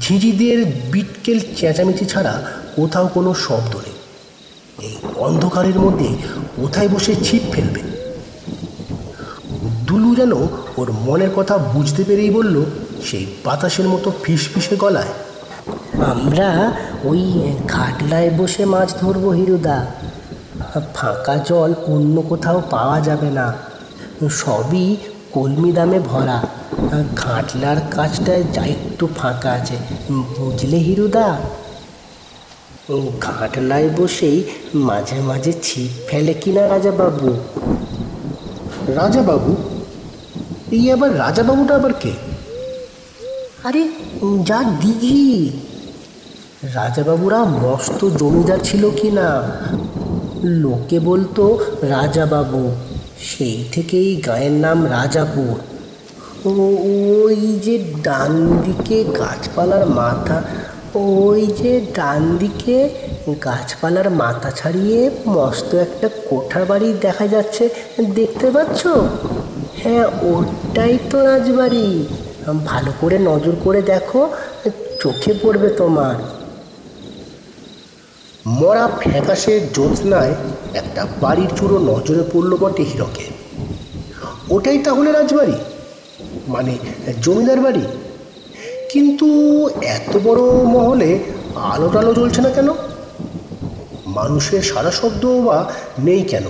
ঝিঁঝিদের 0.00 0.64
বিটকেল 0.64 1.40
চেঁচামেচি 1.56 2.04
ছাড়া 2.04 2.42
কোথাও 2.76 3.08
কোনো 3.08 3.34
শব্দ 3.34 3.76
নেই। 3.76 3.96
এই 4.86 4.96
অন্ধকারের 5.16 5.78
মধ্যে 5.78 6.08
কোথায় 6.56 6.88
বসে 6.88 7.14
ছিপ 7.14 7.42
ফেলবে? 7.52 7.82
দুলু 9.86 10.14
যেন 10.14 10.32
ওর 10.76 10.92
মনের 10.92 11.30
কথা 11.36 11.58
বুঝতে 11.58 12.04
পেরেই 12.04 12.30
বলল 12.30 12.64
সেই 13.08 13.24
বাতাসের 13.44 13.86
মতো 13.88 14.08
ফিসফিসে 14.22 14.76
গলায়। 14.76 15.12
আমরা 16.12 16.48
ওই 17.04 17.22
ঘাটলায় 17.68 18.30
বসে 18.38 18.64
মাছ 18.64 18.88
ধরবো, 19.00 19.28
হিরুদা। 19.30 19.78
ফাঁকা 20.94 21.34
জল 21.48 21.70
অন্য 21.86 22.16
কোথাও 22.28 22.58
পাওয়া 22.70 22.98
যাবে 23.00 23.30
না। 23.30 23.46
সবই 24.42 24.86
কলমি 25.32 25.70
দামে 25.72 25.98
ভরা। 26.10 26.38
ঘাটলার 27.16 27.78
কাজটায় 27.90 28.44
যা 28.54 28.62
একটু 28.66 29.04
ফাঁকা 29.16 29.50
আছে, 29.52 29.76
বুঝলে 30.10 30.78
হিরুদা? 30.86 31.28
ঘাটলায় 33.20 33.88
বসেই 33.98 34.38
মাঝে 34.88 35.18
মাঝে 35.20 35.52
ছিপ 35.62 35.90
ফেলে 36.08 36.34
কিনা 36.34 36.62
রাজা 36.68 36.92
বাবু 37.00 37.28
রাজাবাবু? 38.88 39.52
এই 40.70 40.84
আবার 40.92 41.10
রাজাবাবুটা 41.18 41.74
আবার 41.74 41.92
কে? 41.92 42.12
আরে 43.68 43.82
যা 44.48 44.60
দিঘি। 44.82 45.24
রাজাবাবুরা 46.76 47.40
মস্ত 47.62 48.00
জমিদার 48.20 48.60
ছিল 48.68 48.82
কি 48.98 49.08
না 49.18 49.28
লোকে 50.62 50.98
বলতো 51.08 51.44
রাজাবাবু, 51.92 52.62
সেই 53.30 53.58
থেকেই 53.74 54.10
গায়ের 54.26 54.54
নাম 54.64 54.78
রাজাপুর। 54.96 55.54
ওই 56.46 57.40
যে 57.66 57.74
ডান 58.06 58.32
দিকে 58.64 58.98
গাছপালার 59.20 59.84
মাথা, 60.00 60.38
ওই 60.94 61.42
যে 61.60 61.72
ডান 61.98 62.22
দিকে 62.42 62.76
গাছপালার 63.46 64.08
মাথা 64.22 64.48
ছাড়িয়ে 64.58 65.00
মস্ত 65.34 65.70
একটা 65.86 66.08
কোঠার 66.28 66.64
বাড়ি 66.70 66.88
দেখা 67.06 67.26
যাচ্ছে, 67.34 67.64
দেখতে 68.18 68.46
পাচ্ছ? 68.54 68.80
হ্যাঁ 69.82 70.06
ওটাই 70.32 70.94
তো 71.10 71.16
রাজবাড়ি। 71.28 71.88
ভালো 72.64 72.92
করে 73.00 73.18
নজর 73.18 73.52
করে 73.64 73.82
দেখো, 73.82 74.28
চোখে 75.00 75.34
পড়বে 75.42 75.68
তোমার। 75.68 76.14
মরা 78.46 78.88
ফ্যাকাশে 78.88 79.60
জ্যোৎস্নায় 79.60 80.34
একটা 80.74 81.06
বাড়ির 81.20 81.48
চুরো 81.56 81.78
নজরে 81.78 82.22
পড়ল 82.32 82.56
বটে 82.56 82.82
হিরকে। 82.82 83.24
ওটাই 84.50 84.78
তাহলে 84.78 85.12
রাজবাড়ি? 85.12 85.52
মানে 86.48 86.78
জমিদার 87.22 87.60
বাড়ি? 87.60 87.80
কিন্তু 88.90 89.68
এত 89.82 90.18
বড় 90.24 90.40
মহলে 90.64 91.18
আলো 91.54 91.88
টালো 91.88 92.14
জ্বলছে 92.14 92.42
না 92.42 92.50
কেন? 92.50 92.68
মানুষের 94.06 94.62
সারা 94.62 94.90
শব্দ 94.90 95.26
বা 95.26 95.72
নেই 95.98 96.22
কেন? 96.22 96.42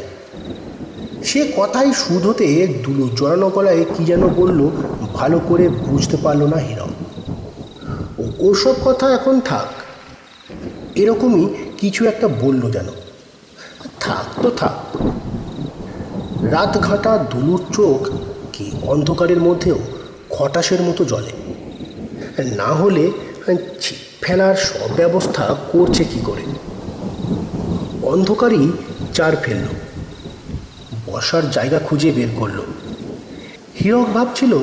সে 1.25 1.53
কথাই 1.57 1.93
হতে 2.25 2.67
দুলু 2.83 3.09
জড়ানো 3.17 3.49
গলায় 3.49 3.85
কি 3.95 4.05
যেন 4.05 4.29
বলল 4.29 4.71
ভালো 5.15 5.41
করে 5.49 5.69
বুঝতে 5.69 6.17
পারল 6.17 6.43
না 6.43 6.57
হিরণ। 6.57 6.91
ও- 8.19 8.51
ওসব 8.51 8.75
কথা 8.85 9.11
এখন 9.11 9.41
থাক। 9.41 9.67
এরকমই 10.99 11.55
কিছু 11.79 12.05
একটা 12.05 12.29
বলল 12.29 12.71
যেন। 12.71 12.87
থাক 14.01 14.43
তো 14.43 14.51
থাক। 14.51 14.97
রাত 16.43 16.79
ঘাটা 16.79 17.19
দুলুর 17.19 17.63
চোখ 17.73 18.09
কি 18.53 18.71
অন্ধকারের 18.83 19.41
মধ্যেও 19.41 19.79
খটাসের 20.31 20.83
মতো 20.83 21.05
জলে 21.05 21.33
না 22.57 22.67
হলে 22.67 23.11
ছিপ 23.81 23.97
ফেলার 24.21 24.55
সব 24.55 24.95
ব্যবস্থা 24.97 25.55
করছে 25.73 26.05
কি 26.05 26.21
করে? 26.25 26.43
অন্ধকারই 28.03 28.73
চার 29.15 29.37
ফেলল। 29.37 29.67
বসার 31.07 31.51
জায়গা 31.51 31.79
খুঁজে 31.79 32.11
বের 32.11 32.29
করল। 32.37 32.61
হীরক 33.85 34.05
ভাবছিল 34.05 34.59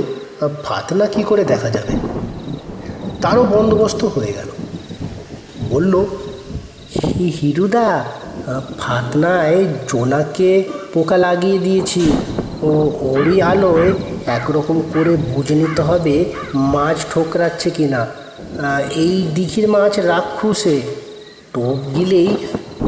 ফাতনা 0.63 1.05
কি 1.05 1.23
করে 1.23 1.43
দেখা 1.45 1.69
যাবে? 1.69 1.93
তারও 3.21 3.43
বন্দোবস্ত 3.43 4.03
হয়ে 4.03 4.33
গেল। 4.33 4.49
বলল 5.69 6.05
হিরুদা 7.41 8.05
ফাতনায় 8.77 9.65
জোনাকে 9.87 10.63
পোকা 10.93 11.17
লাগিয়ে 11.17 11.59
দিয়েছি। 11.59 12.11
ও, 12.61 12.91
ওরই 13.01 13.41
আলোয় 13.41 13.93
একরকম 14.25 14.81
করে 14.93 15.17
বুঝে 15.33 15.55
নিতে 15.55 15.81
হবে 15.81 16.25
মাছ 16.55 16.97
ঠোকরাচ্ছে 17.13 17.69
কি 17.69 17.83
না 17.83 18.07
এই 18.95 19.27
দিঘির 19.35 19.67
মাছ 19.67 19.99
রাক্ষুসে, 19.99 20.81
টোপ 21.53 21.95
গিলেই 21.95 22.37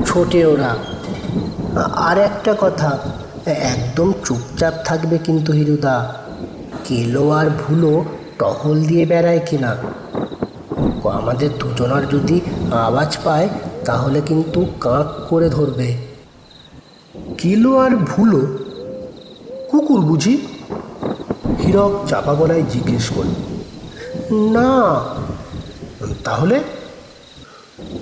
ছোটে 0.06 0.46
ওরা। 0.46 0.78
আর 1.96 2.18
একটা 2.18 2.56
কথা, 2.60 3.00
একদম 3.46 4.14
চুপচাপ 4.26 4.74
থাকবে 4.86 5.18
কিন্তু 5.18 5.54
হিরুদা। 5.54 6.16
কেলো 6.92 7.30
আর 7.30 7.48
ভুলো 7.50 8.06
টহল 8.40 8.78
দিয়ে 8.84 9.06
বেড়ায় 9.06 9.42
কিনা? 9.46 9.72
আমাদের 11.20 11.50
দুজনার 11.60 12.04
যদি 12.10 12.42
আওয়াজ 12.72 13.18
পায়, 13.24 13.50
তাহলে 13.86 14.22
কিন্তু 14.22 14.66
কাঁক 14.82 15.08
করে 15.30 15.50
ধরবে। 15.50 15.90
কেলো 17.38 17.72
আর 17.78 17.92
ভুলো? 17.96 18.42
কুকুর 19.72 20.02
বুঝি? 20.02 20.36
হীরক 21.62 21.92
চাপা 22.08 22.34
গলায় 22.34 22.64
জিজ্ঞেস 22.70 23.06
করল, 23.10 23.34
না, 24.56 24.70
তাহলে? 26.24 26.58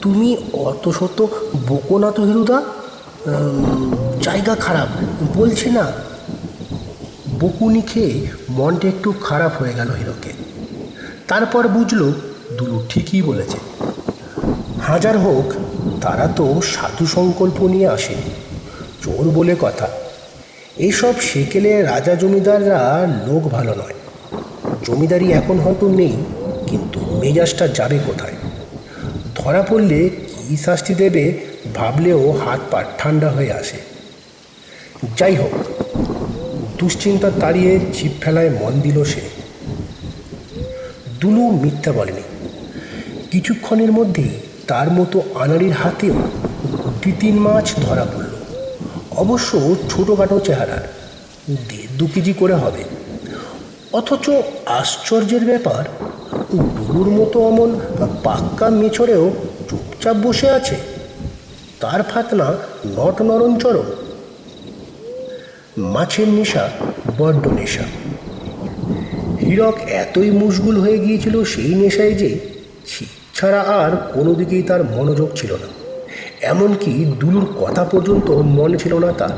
তুমি 0.01 0.29
অত 0.53 0.89
শত 0.89 1.19
বকো 1.67 1.96
না 1.98 2.12
তো 2.12 2.22
হিরুদা। 2.24 2.62
জায়গা 4.22 4.55
খারাপ, 4.55 4.89
বলছি 5.38 5.69
না। 5.69 5.86
বকুনি 7.39 7.81
খেয়ে 7.81 8.13
মনটা 8.50 8.88
একটু 8.88 9.10
খারাপ 9.27 9.53
হয়ে 9.60 9.74
গেল 9.74 9.89
হিরোকে। 9.91 10.31
তারপর 11.27 11.67
বুঝলো 11.67 12.08
দুলু 12.58 12.77
ঠিকই 12.89 13.22
বলেছে। 13.22 13.58
হাজার 14.81 15.15
হোক, 15.17 15.48
তারা 16.01 16.27
তো 16.38 16.46
সাধু 16.74 17.05
সংকল্প 17.05 17.58
নিয়ে 17.63 17.88
আসেনি 17.88 18.31
চোর 19.03 19.25
বলে 19.38 19.55
কথা। 19.60 19.88
এইসব 20.77 21.13
সেকেলে 21.19 21.71
রাজা 21.84 22.13
জমিদাররা 22.15 22.80
লোক 23.28 23.43
ভালো 23.47 23.73
নয়। 23.75 23.97
জমিদারি 24.86 25.28
এখন 25.32 25.60
হয়তো 25.60 25.86
নেই, 25.89 26.15
কিন্তু 26.67 26.99
মেজাজটা 27.21 27.65
যাবে 27.67 27.97
কোথায়? 28.08 28.38
ধরা 29.36 29.62
পড়লে 29.62 29.99
কী 30.30 30.58
শাস্তি 30.58 30.93
দেবে 30.93 31.23
ভাবলেও 31.75 32.21
হাত 32.32 32.62
পা 32.71 32.80
ঠান্ডা 32.97 33.30
হয়ে 33.30 33.52
আসে। 33.52 33.80
যাই 35.17 35.36
হোক 35.36 35.54
দুশ্চিন্তা 36.79 37.31
তাড়িয়ে 37.39 37.79
ছিপ 37.93 38.11
ফেলায় 38.21 38.49
মন 38.49 38.81
দিল 38.81 39.03
সে। 39.03 39.21
দুলু 41.19 41.51
মিথ্যা 41.51 41.91
বলেনি। 41.91 42.21
কিছুক্ষণের 43.31 43.91
মধ্যেই 43.91 44.29
তার 44.67 44.91
মতো 44.91 45.21
আনাড়ির 45.35 45.71
হাতেও 45.71 46.13
দুটি 46.83 47.11
তিন 47.11 47.39
মাছ 47.39 47.75
ধরা 47.75 48.05
পড়ল। 48.05 48.29
অবশ্য 49.11 49.75
ছোটোখাটো 49.89 50.39
চেহারার। 50.39 50.93
দেড় 51.69 51.87
দু 51.97 52.07
কেজি 52.07 52.33
করে 52.33 52.53
হবে। 52.53 52.83
অথচ 53.93 54.29
আশ্চর্যের 54.65 55.45
ব্যাপার, 55.45 55.85
দুলুর 56.55 57.09
মতো 57.09 57.39
অমন 57.39 57.79
পাক্কা 58.23 58.69
মেছরেও 58.69 59.31
চুপচাপ 59.69 60.15
বসে 60.15 60.49
আছে। 60.49 60.75
তার 61.79 62.03
ফাতনা 62.03 62.53
নট 62.85 63.21
নরঞ্চরণ 63.21 64.09
মাছের 65.79 66.27
নেশা, 66.27 66.69
বড্ড 67.17 67.47
নেশা। 67.47 67.83
হীরক 69.41 69.77
এতই 69.77 70.31
মুশগুল 70.31 70.79
হয়ে 70.79 70.97
গিয়েছিল 70.97 71.43
সেই 71.43 71.75
নেশায় 71.75 72.13
যে 72.13 72.39
ছাড়া 73.35 73.61
আর 73.61 73.97
কোনো 74.13 74.33
দিকেই 74.33 74.61
তার 74.61 74.83
মনোযোগ 74.83 75.29
ছিল 75.35 75.53
না। 75.53 75.67
এমনকি 76.41 77.05
দুলুর 77.19 77.45
কথা 77.45 77.83
পর্যন্ত 77.83 78.31
মনে 78.31 78.77
ছিল 78.77 78.97
না 78.97 79.11
তার। 79.11 79.29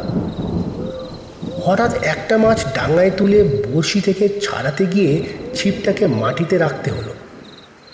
হঠাৎ 1.65 2.03
একটা 2.03 2.37
মাছ 2.37 2.65
ডাঙায় 2.75 3.11
তুলে 3.17 3.43
বড়শি 3.43 4.01
থেকে 4.01 4.29
ছাড়াতে 4.29 4.85
গিয়ে 4.85 5.23
ছিপটাকে 5.55 6.07
মাটিতে 6.07 6.57
রাখতে 6.57 6.91
হলো। 6.91 7.13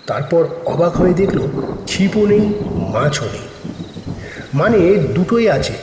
তারপর 0.07 0.47
অবাক 0.65 0.95
হয়ে 0.95 1.13
দেখল 1.13 1.39
ছিপও 1.87 2.25
নেই, 2.25 2.53
মাছও 2.93 3.25
নেই। 3.25 3.73
মানে 4.53 4.95
দুটোই 4.95 5.49
আছে, 5.49 5.73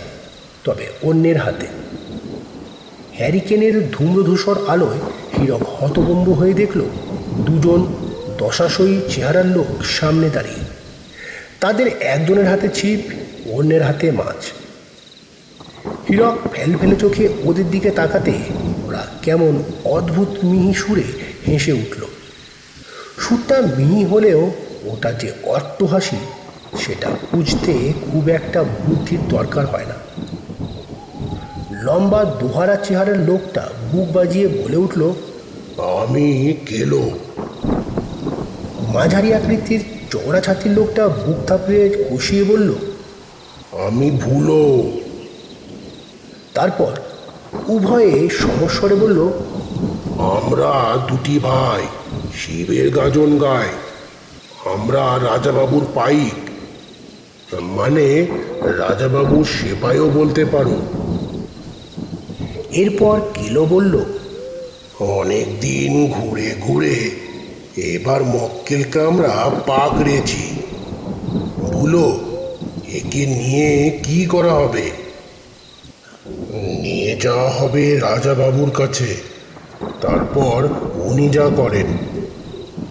তবে 0.64 0.86
অন্যের 1.02 1.36
হাতে। 1.36 1.83
হ্যারিকেনের 3.14 3.90
ধূম্রধূসর 3.90 4.56
আলোয় 4.68 5.00
হীরক 5.38 5.62
হতবম্ব 5.68 6.32
হয়ে 6.32 6.54
দেখল 6.54 6.80
দুজন 7.36 7.80
দশাশয়ী 8.38 9.00
চেহারার 9.08 9.46
লোক 9.46 9.84
সামনে 9.84 10.30
দাঁড়িয়ে। 10.30 10.62
তাদের 11.60 11.86
একজনের 12.00 12.46
হাতে 12.46 12.68
ছিপ, 12.68 13.00
অন্যের 13.46 13.82
হাতে 13.82 14.10
মাছ। 14.10 14.40
হীরক 16.10 16.36
ফেল 16.52 16.76
ফেলে 16.76 16.96
চোখে 16.96 17.28
ওদের 17.44 17.70
দিকে 17.70 17.90
তাকাতে 17.90 18.32
ওরা 18.86 19.06
কেমন 19.22 19.62
অদ্ভুত 19.84 20.44
মিহি 20.44 20.74
সুরে 20.74 21.06
হেসে 21.48 21.72
উঠল। 21.72 22.02
সুরটা 23.20 23.56
মিহি 23.78 24.04
হলেও 24.04 24.50
ওটা 24.84 25.12
যে 25.12 25.32
অট্ট 25.44 25.82
হাসি 25.82 26.16
সেটা 26.78 27.08
বুঝতে 27.32 27.92
খুব 28.06 28.28
একটা 28.28 28.62
বুদ্ধির 28.62 29.28
দরকার 29.28 29.66
হয় 29.66 29.86
না। 29.86 30.03
লম্বা 31.86 32.20
দোহারা 32.40 32.76
চেহারার 32.86 33.18
লোকটা 33.28 33.62
বুক 33.90 34.08
বাজিয়ে 34.16 34.48
বলে 34.58 34.78
উঠল, 34.84 35.02
আমি 36.00 36.28
কেলো 36.68 37.02
মাঝারি 38.94 39.30
আকৃতির 39.38 39.82
চওড়া 40.12 40.40
ছাতির 40.46 40.72
লোকটা 40.78 41.04
বুক 41.22 41.38
থাপড়ে 41.48 41.80
কষিয়ে 42.08 42.44
বলল, 42.50 42.70
আমি 43.86 44.08
ভুলো। 44.24 44.62
তারপর 46.56 46.92
উভয়ে 47.74 48.12
সমস্বরে 48.42 48.96
বলল, 49.02 49.20
আমরা 50.36 50.70
দুটি 51.08 51.36
ভাই, 51.48 51.82
শিবের 52.40 52.86
গাজন 52.96 53.30
গায় 53.44 53.72
আমরা 54.74 55.02
রাজাবাবুর 55.28 55.84
পাইক। 55.96 56.38
মানে 57.78 58.06
রাজাবাবুর 58.80 59.46
সেপাইও 59.56 60.06
বলতে 60.18 60.42
পারো। 60.54 60.76
এরপর 62.74 63.20
কিলো 63.34 63.64
বলল, 63.64 64.04
অনেক 64.98 65.60
দিন 65.60 66.12
ঘুরে 66.12 66.54
ঘুরে 66.60 67.10
এবার 67.76 68.24
মক্কেলকে 68.24 69.00
আমরা 69.00 69.50
পাকড়েছি। 69.66 70.44
ভুলো 71.58 72.20
একে 72.94 73.26
নিয়ে 73.26 74.00
কি 74.04 74.26
করা 74.26 74.52
হবে? 74.52 74.90
নিয়ে 76.82 77.16
যাওয়া 77.20 77.50
হবে 77.50 77.98
রাজাবাবুর 77.98 78.70
কাছে। 78.70 79.10
তারপর 80.00 80.68
উনি 80.94 81.28
যা 81.28 81.46
করেন, 81.56 81.86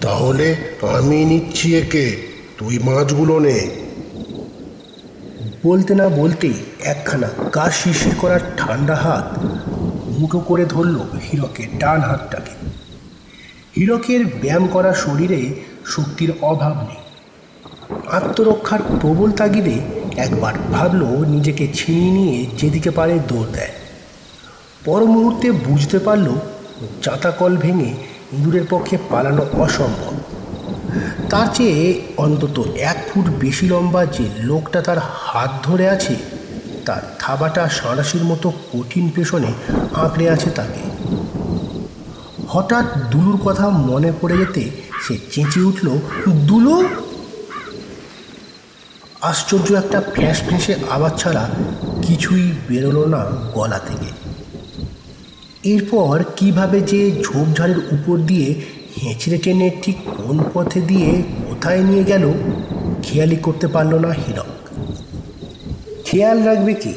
তাহলে 0.02 0.56
আমি 0.82 1.26
নিচ্ছি 1.26 1.78
একে। 1.78 2.08
তুই 2.58 2.80
মাছগুলো 2.80 3.40
নে। 3.40 3.83
বলতে 5.64 5.96
না 5.96 6.10
বলতেই 6.10 6.54
একখানা 6.84 7.28
গা 7.56 7.72
শিরশির 7.72 8.16
করার 8.18 8.40
ঠান্ডা 8.58 8.96
হাত 8.96 9.40
মুঠো 10.20 10.40
করে 10.40 10.66
ধরল 10.66 10.96
হিরকের 11.32 11.78
ডান 11.78 12.02
হাতটাকে। 12.02 12.52
হীরকের 13.78 14.26
ব্যায়াম 14.26 14.68
করা 14.68 14.94
শরীরে 14.94 15.54
শক্তির 15.86 16.34
অভাব 16.42 16.78
নেই। 16.78 16.96
আত্মরক্ষার 18.12 18.80
প্রবল 19.02 19.32
তাগিদে 19.32 19.80
একবার 20.18 20.54
ভাবলো 20.74 21.06
নিজেকে 21.06 21.68
ছিনিয়ে 21.74 22.12
নিয়ে 22.12 22.46
যেদিকে 22.58 22.90
পারে 22.90 23.20
দৌড় 23.28 23.52
দেয়। 23.54 23.72
পর 24.86 25.06
মুহূর্তে 25.06 25.52
বুঝতে 25.52 26.00
পারল 26.00 26.36
চাতাকল 27.02 27.58
ভেঙে 27.58 27.94
ইঁদুরের 28.34 28.64
পক্ষে 28.70 28.98
পালানো 29.10 29.46
অসম্ভব। 29.54 30.14
তার 31.30 31.48
চেয়ে 31.54 32.02
অন্তত 32.18 32.68
এক 32.76 33.03
ফুট 33.14 33.30
বেশি 33.30 33.68
লম্বা 33.68 34.06
যে 34.06 34.30
লোকটা 34.40 34.82
তার 34.82 34.98
হাত 35.00 35.52
ধরে 35.64 35.90
আছে, 35.90 36.16
তার 36.86 37.02
থাবাটা 37.20 37.70
সাঁড়াশির 37.70 38.24
মতো 38.24 38.54
কঠিন 38.74 39.10
পেছনে 39.16 39.48
আঁকড়ে 39.94 40.30
আছে 40.30 40.50
তাকে। 40.50 40.84
হঠাৎ 42.48 42.86
দুলুর 43.12 43.38
কথা 43.38 43.70
মনে 43.70 44.12
পড়ে 44.22 44.38
যেতে 44.38 44.72
সে 45.08 45.18
চেঁচিয়ে 45.32 45.66
উঠল, 45.66 45.88
দুলু! 46.28 46.88
আশ্চর্য 49.22 49.74
একটা 49.74 50.02
ফ্যাঁস 50.16 50.40
ফ্যাঁসে 50.44 50.76
আওয়াজ 50.90 51.14
ছাড়া 51.18 51.50
কিছুই 52.02 52.52
বেরোলো 52.70 53.06
না 53.06 53.26
গলা 53.54 53.80
থেকে। 53.80 54.10
এরপর 55.64 56.24
কীভাবে 56.38 56.82
যে 56.82 57.22
ঝোপঝাড়ের 57.24 57.78
উপর 57.78 58.18
দিয়ে 58.18 58.64
হেঁচড়ে 59.02 59.38
টেনে 59.38 59.72
ঠিক 59.82 59.96
কোন 60.18 60.44
পথে 60.54 60.82
দিয়ে 60.82 61.24
কোথায় 61.50 61.84
নিয়ে 61.84 62.04
গেল 62.04 62.34
খেয়ালি 63.04 63.36
করতে 63.36 63.68
পারল 63.68 63.96
না 63.96 64.08
হীরক। 64.08 64.46
খেয়াল 66.06 66.44
রাখবে 66.44 66.74
কি? 66.74 66.94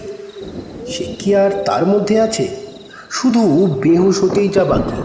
সে 0.88 1.04
কি 1.04 1.34
আর 1.34 1.50
তার 1.50 1.86
মধ্যে 1.86 2.20
আছে? 2.20 2.48
শুধু 3.10 3.66
বেহুশ 3.80 4.24
হতেই 4.24 4.48
যা 4.48 4.64
বাকি। 4.64 5.02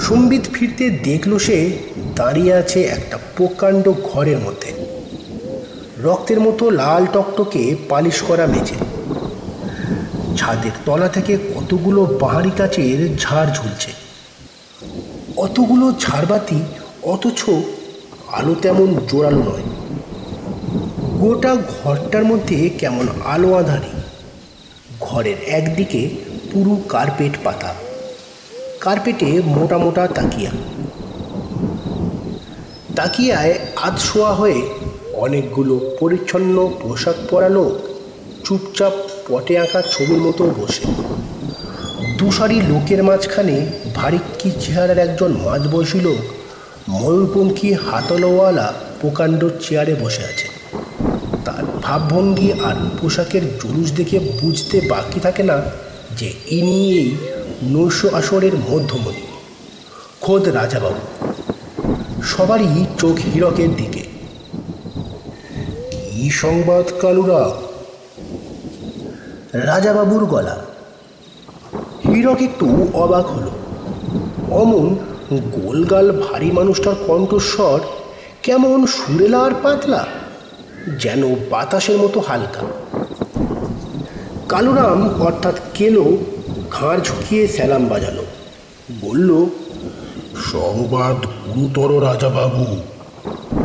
সম্বিত 0.00 0.42
ফিরতে 0.52 0.90
দেখল 0.90 1.38
সে 1.38 1.78
দাঁড়িয়ে 2.14 2.54
আছে 2.54 2.82
একটা 2.82 3.18
প্রকাণ্ড 3.36 3.92
ঘরের 4.02 4.38
মধ্যে। 4.38 4.72
রক্তের 6.02 6.40
মতো 6.40 6.70
লাল 6.70 7.06
টকটকে 7.12 7.76
পালিশ 7.88 8.22
করা 8.22 8.46
মেঝে। 8.46 8.74
ছাদের 10.36 10.70
তলা 10.84 11.08
থেকে 11.08 11.36
কতগুলো 11.36 12.04
বাহারি 12.04 12.50
কাচের 12.56 13.16
ঝাড় 13.16 13.50
ঝুলছে। 13.54 13.92
অতগুলো 15.36 15.92
ঝাড়বাতি 16.00 16.62
অথচ 17.02 17.50
আলো 18.36 18.54
তেমন 18.54 18.88
জোরালো 19.08 19.42
নয়। 19.42 19.66
গোটা 21.18 21.56
ঘরটার 21.56 22.24
মধ্যে 22.24 22.70
কেমন 22.78 23.06
আলো 23.24 23.54
আধারি। 23.54 23.92
ঘরের 25.00 25.38
একদিকে 25.46 26.08
পুরো 26.52 26.76
কার্পেট 26.88 27.34
পাতা। 27.44 27.74
কার্পেটে 28.80 29.28
মোটা 29.46 29.78
মোটা 29.78 30.06
তাকিয়া। 30.06 30.50
তাকিয়ায় 32.96 33.54
আধ 33.82 33.98
শোয়া 33.98 34.34
হয়ে 34.34 34.58
অনেকগুলো 35.14 35.74
পরিচ্ছন্ন 36.00 36.56
পোশাক 36.82 37.14
পরা 37.30 37.48
লোক 37.48 37.74
চুপচাপ 38.44 38.92
পটে 39.28 39.58
আঁকা 39.58 39.82
ছবির 39.92 40.18
মতো 40.18 40.42
বসে। 40.58 40.84
দুসারি 42.18 42.60
লোকের 42.60 43.02
মাঝখানে 43.02 43.56
ভারিক্কি 43.94 44.50
চেহারার 44.60 44.98
একজন 44.98 45.30
মাঝবয়সী 45.44 46.00
লোক 46.00 46.20
ময়ূরপঙ্খী 46.88 47.72
হাতলওয়ালা 47.72 48.72
প্রকাণ্ড 49.00 49.48
চেয়ারে 49.60 49.94
বসে 50.00 50.24
আছে। 50.24 50.48
তার 51.44 51.64
ভাবভঙ্গি 51.82 52.52
আর 52.52 52.74
পোশাকের 53.02 53.58
জুলুস 53.58 53.92
দেখে 53.92 54.18
বুঝতে 54.18 54.80
বাকি 54.80 55.20
থাকে 55.20 55.42
না 55.42 55.62
যে 56.16 56.32
ইনি 56.46 56.92
এই 56.92 57.16
নৈশ 57.62 58.04
আসরের 58.04 58.54
মধ্যমণি, 58.54 59.26
খোদ 60.20 60.48
রাজাবাবু। 60.48 61.32
সবারই 62.22 62.86
চোখ 62.98 63.16
হীরকের 63.34 63.76
দিকে। 63.76 64.02
কি 66.10 66.30
সংবাদ, 66.30 66.84
কালুরা? 67.00 67.50
রাজাবাবুর 69.52 70.24
গলা। 70.24 70.64
হীরক 72.08 72.42
একটু 72.42 72.88
অবাক 72.94 73.26
হলো। 73.26 73.50
অমন 74.54 74.96
গোলগাল 75.30 76.12
ভারী 76.12 76.50
মানুষটার 76.50 76.94
কণ্ঠস্বর 77.06 77.80
কেমন 78.42 78.86
সুরেলা 78.86 79.40
আর 79.40 79.50
পাতলা, 79.62 80.06
যেন 81.02 81.34
বাতাসের 81.50 81.98
মতো 81.98 82.20
হালকা। 82.20 82.60
কালুরাম 84.48 85.20
অর্থাৎ 85.20 85.54
কেলো, 85.74 86.16
ঘাড় 86.70 87.00
ঝুঁকিয়ে 87.00 87.48
স্যালাম 87.48 87.84
বাজালো। 87.84 88.24
বলল, 89.00 89.46
সংবাদ 90.52 91.16
গুরুতর 91.46 92.02
রাজাবাবু, 92.02 92.76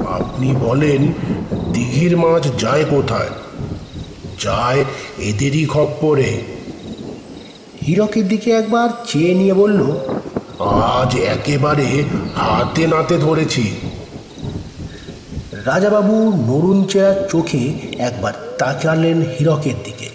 আপনি 0.08 0.56
বলেন 0.62 1.14
দিঘির 1.74 2.18
মাছ 2.18 2.48
যায় 2.58 2.86
কোথায়? 2.90 3.30
যায় 4.40 4.86
এদেরই 5.18 5.66
খপ্পরে। 5.66 6.42
হীরকের 7.88 8.28
দিকে 8.28 8.52
একবার 8.52 8.90
চেয়ে 9.08 9.34
নিয়ে 9.34 9.54
বলল 9.54 9.92
আজ 10.66 11.16
একেবারে 11.16 12.04
হাতে 12.36 12.88
নাতে 12.88 13.18
ধরেছি। 13.18 13.76
রাজাবাবু 15.52 16.32
নরুন 16.48 16.84
চেয়ার 16.84 17.28
চোখে 17.32 17.74
একবার 17.98 18.34
তাকালেন 18.58 19.22
হীরকের 19.22 19.74
দিকে। 19.84 20.10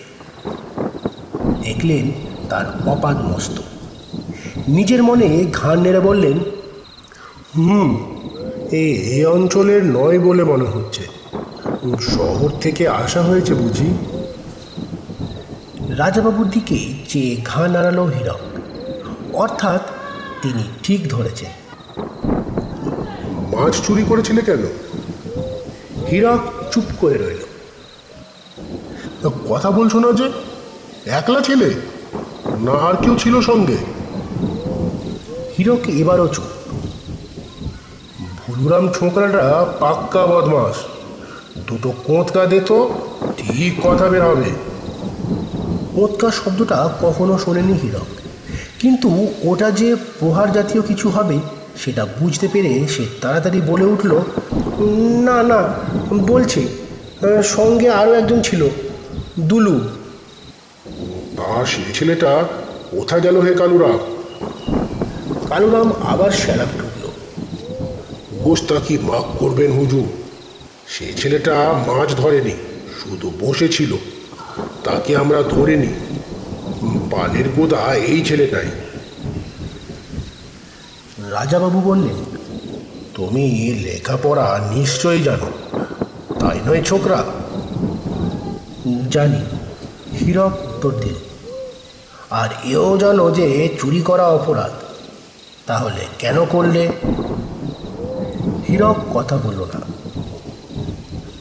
দেখলেন 1.63 2.11
তার 2.49 2.89
অপাদ 2.89 3.17
মস্ত। 3.17 3.61
নিজের 4.69 5.03
মনে 5.03 5.47
ঘাড় 5.53 5.81
নেড়ে 5.81 6.01
বললেন, 6.01 6.39
হুম, 7.57 7.97
এ 8.73 8.95
এ 9.21 9.27
অঞ্চলের 9.27 9.85
নয় 9.85 10.19
বলে 10.19 10.45
মনে 10.45 10.65
হচ্ছে। 10.65 11.03
শহর 12.01 12.49
থেকে 12.61 12.89
আসা 12.89 13.23
হয়েছে 13.23 13.55
বুঝি? 13.55 13.95
রাজাবাবুর 15.89 16.51
দিকে 16.51 16.79
যে 17.09 17.37
ঘা 17.45 17.69
নাড়ালো 17.69 18.05
হীরক। 18.05 18.41
অর্থাৎ 19.35 19.81
তিনি 20.43 20.63
ঠিক 20.83 21.09
ধরেছেন। 21.09 21.53
মাছ 23.53 23.87
চুরি 23.87 24.05
করেছিলে 24.09 24.43
কেন? 24.43 24.63
হীরক 26.13 26.41
চুপ 26.71 26.85
করে 27.01 27.15
রইল। 27.15 27.43
কথা 29.49 29.71
বলছো 29.71 29.99
না 30.01 30.13
যে 30.13 30.27
একলা 31.11 31.41
ছেলে? 31.41 31.75
না 32.59 32.73
আর 32.73 32.95
কেউ 32.95 33.17
ছিল 33.17 33.41
সঙ্গে? 33.41 33.77
হীরক 35.59 35.89
এবারও 35.89 36.29
চুপ। 36.29 36.45
ভুলুরাম 38.39 38.89
ছোকরাটা 38.89 39.67
পাক্কা 39.81 40.27
বদমাস 40.27 40.77
দুটো 41.69 41.93
কোঁতকা 42.05 42.47
দিত 42.47 42.71
ঠিক 43.37 43.73
কথা 43.83 44.07
বের 44.09 44.25
হবে 44.25 44.51
ওৎকার 46.03 46.31
শব্দটা 46.31 46.79
কখনো 47.03 47.39
শোনেনি 47.39 47.73
হীরক। 47.73 48.26
কিন্তু 48.81 49.27
ওটা 49.43 49.71
যে 49.71 49.97
প্রহার 50.19 50.53
জাতীয় 50.53 50.83
কিছু 50.83 51.09
হবে 51.09 51.39
সেটা 51.85 52.07
বুঝতে 52.21 52.49
পেরে 52.53 52.89
সে 52.89 53.05
তাড়াতাড়ি 53.21 53.61
বলে 53.61 53.85
উঠল 53.85 54.13
না 55.25 55.43
না 55.43 55.61
বলছি 56.13 56.69
সঙ্গে 57.45 57.89
আরও 57.91 58.13
একজন 58.13 58.41
ছিল 58.41 58.69
দুলু। 59.41 59.81
তা 61.37 61.65
সে 61.65 61.83
ছেলেটা 61.95 62.45
কোথায় 62.91 63.21
গেল 63.21 63.37
হে 63.41 63.53
কালুরাম 63.55 63.99
কালুরাম 65.49 65.93
আবার 66.03 66.31
শ্যালাপ 66.31 66.69
ঢুকল। 66.79 67.05
কি 68.87 68.99
মাফ 69.03 69.27
করবেন 69.39 69.73
হুজুর? 69.73 70.07
সে 70.89 71.07
ছেলেটা 71.17 71.55
মাছ 71.87 72.09
ধরেনি 72.17 72.55
শুধু 73.01 73.33
বসেছিল 73.41 73.97
তাকে 74.85 75.17
আমরা 75.17 75.43
ধরে 75.43 75.51
ধরিনি। 75.51 75.91
পানের 77.11 77.49
গোদা 77.49 77.95
এই 77.95 78.25
ছেলেটাই। 78.25 78.67
রাজাবাবু 81.31 81.81
বললেন 81.81 82.25
তুমি 83.15 83.75
লেখাপড়া 83.83 84.61
নিশ্চয়ই 84.75 85.23
জানো 85.23 85.47
তাই 86.41 86.61
নয় 86.67 86.83
ছোকরা? 86.83 87.25
জানি 89.11 89.41
হীরক 90.21 90.53
উত্তর 90.53 90.91
দিল 90.91 91.15
আর 92.31 92.49
এও 92.65 92.99
জানো 92.99 93.31
যে 93.31 93.69
চুরি 93.81 94.01
করা 94.01 94.27
অপরাধ 94.29 94.71
তাহলে 95.67 96.01
কেন 96.19 96.45
করলে? 96.45 96.89
হীরক 98.69 98.97
কথা 99.15 99.37
বলল 99.37 99.61
না। 99.61 99.81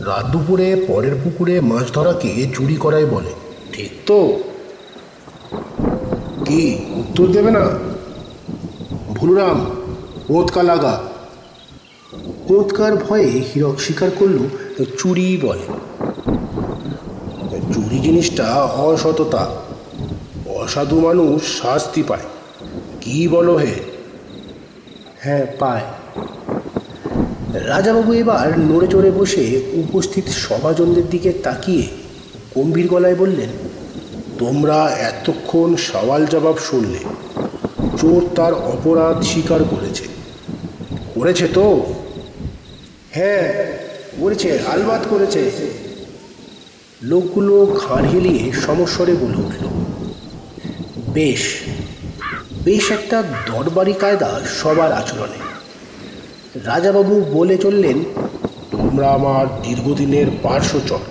রাত 0.06 0.26
দুপুরে 0.26 0.86
পরের 0.88 1.16
পুকুরে 1.24 1.62
মাছ 1.62 1.92
ধরাকে 1.94 2.48
চুরি 2.56 2.76
করাই 2.76 3.06
বলে। 3.06 3.34
ঠিক 3.74 3.92
তো। 4.06 4.44
কি? 6.46 6.86
উত্তর 6.90 7.28
দেবে 7.28 7.52
না। 7.52 7.70
ভুলুরাম 9.16 9.66
ওৎকা 10.30 10.64
লাগা 10.64 11.02
কোৎকার 12.48 12.96
ভয়ে 12.96 13.44
হীরক 13.56 13.80
স্বীকার 13.80 14.12
করল, 14.20 14.38
চুরি 14.98 15.40
বলে। 15.42 15.66
চুরি 17.74 18.00
জিনিসটা 18.00 18.54
অসততা। 18.64 19.48
অসাধু 20.46 21.00
মানুষ 21.00 21.62
শাস্তি 21.62 22.04
পায়। 22.04 22.26
কি 23.02 23.28
বলো 23.28 23.56
হে? 23.56 23.74
হ্যাঁ 25.20 25.46
পায়। 25.60 25.82
রাজাবাবু 27.54 28.14
এবার 28.14 28.60
নড়ে 28.60 28.88
চড়ে 28.88 29.12
বসে 29.12 29.62
উপস্থিত 29.74 30.28
সভাজনদের 30.28 31.10
দিকে 31.10 31.32
তাকিয়ে 31.32 31.88
গম্ভীর 32.56 32.88
গলায় 32.88 33.16
বললেন 33.16 33.50
তোমরা 34.40 34.80
এতক্ষণ 35.10 35.76
সওয়াল 35.76 36.26
জবাব 36.26 36.58
শুনলে, 36.58 37.02
চোর 37.98 38.22
তার 38.36 38.54
অপরাধ 38.54 39.22
স্বীকার 39.22 39.62
করেছে। 39.64 40.06
করেছে 41.16 41.48
তো? 41.48 41.66
হ্যাঁ 43.12 43.46
করেছে, 44.22 44.60
আলবাত 44.74 45.04
করেছে। 45.10 45.42
লোকগুলো 47.02 47.56
ঘাড় 47.66 48.08
হেলিয়ে 48.08 48.44
সমস্বরে 48.52 49.14
বলে 49.14 49.38
উঠল, 49.46 49.64
বেশ 51.14 51.44
বেশ 52.64 52.86
একটা 52.92 53.18
দরবারি 53.46 53.94
কায়দা 53.94 54.32
সবার 54.62 54.92
আচরণে। 54.92 55.40
রাজাবাবু 56.66 57.16
বলে 57.34 57.58
চললেন, 57.58 57.98
তোমরা 58.72 59.08
আমার 59.12 59.46
দীর্ঘদিনের 59.62 60.28
পার্শ্বচর 60.44 61.04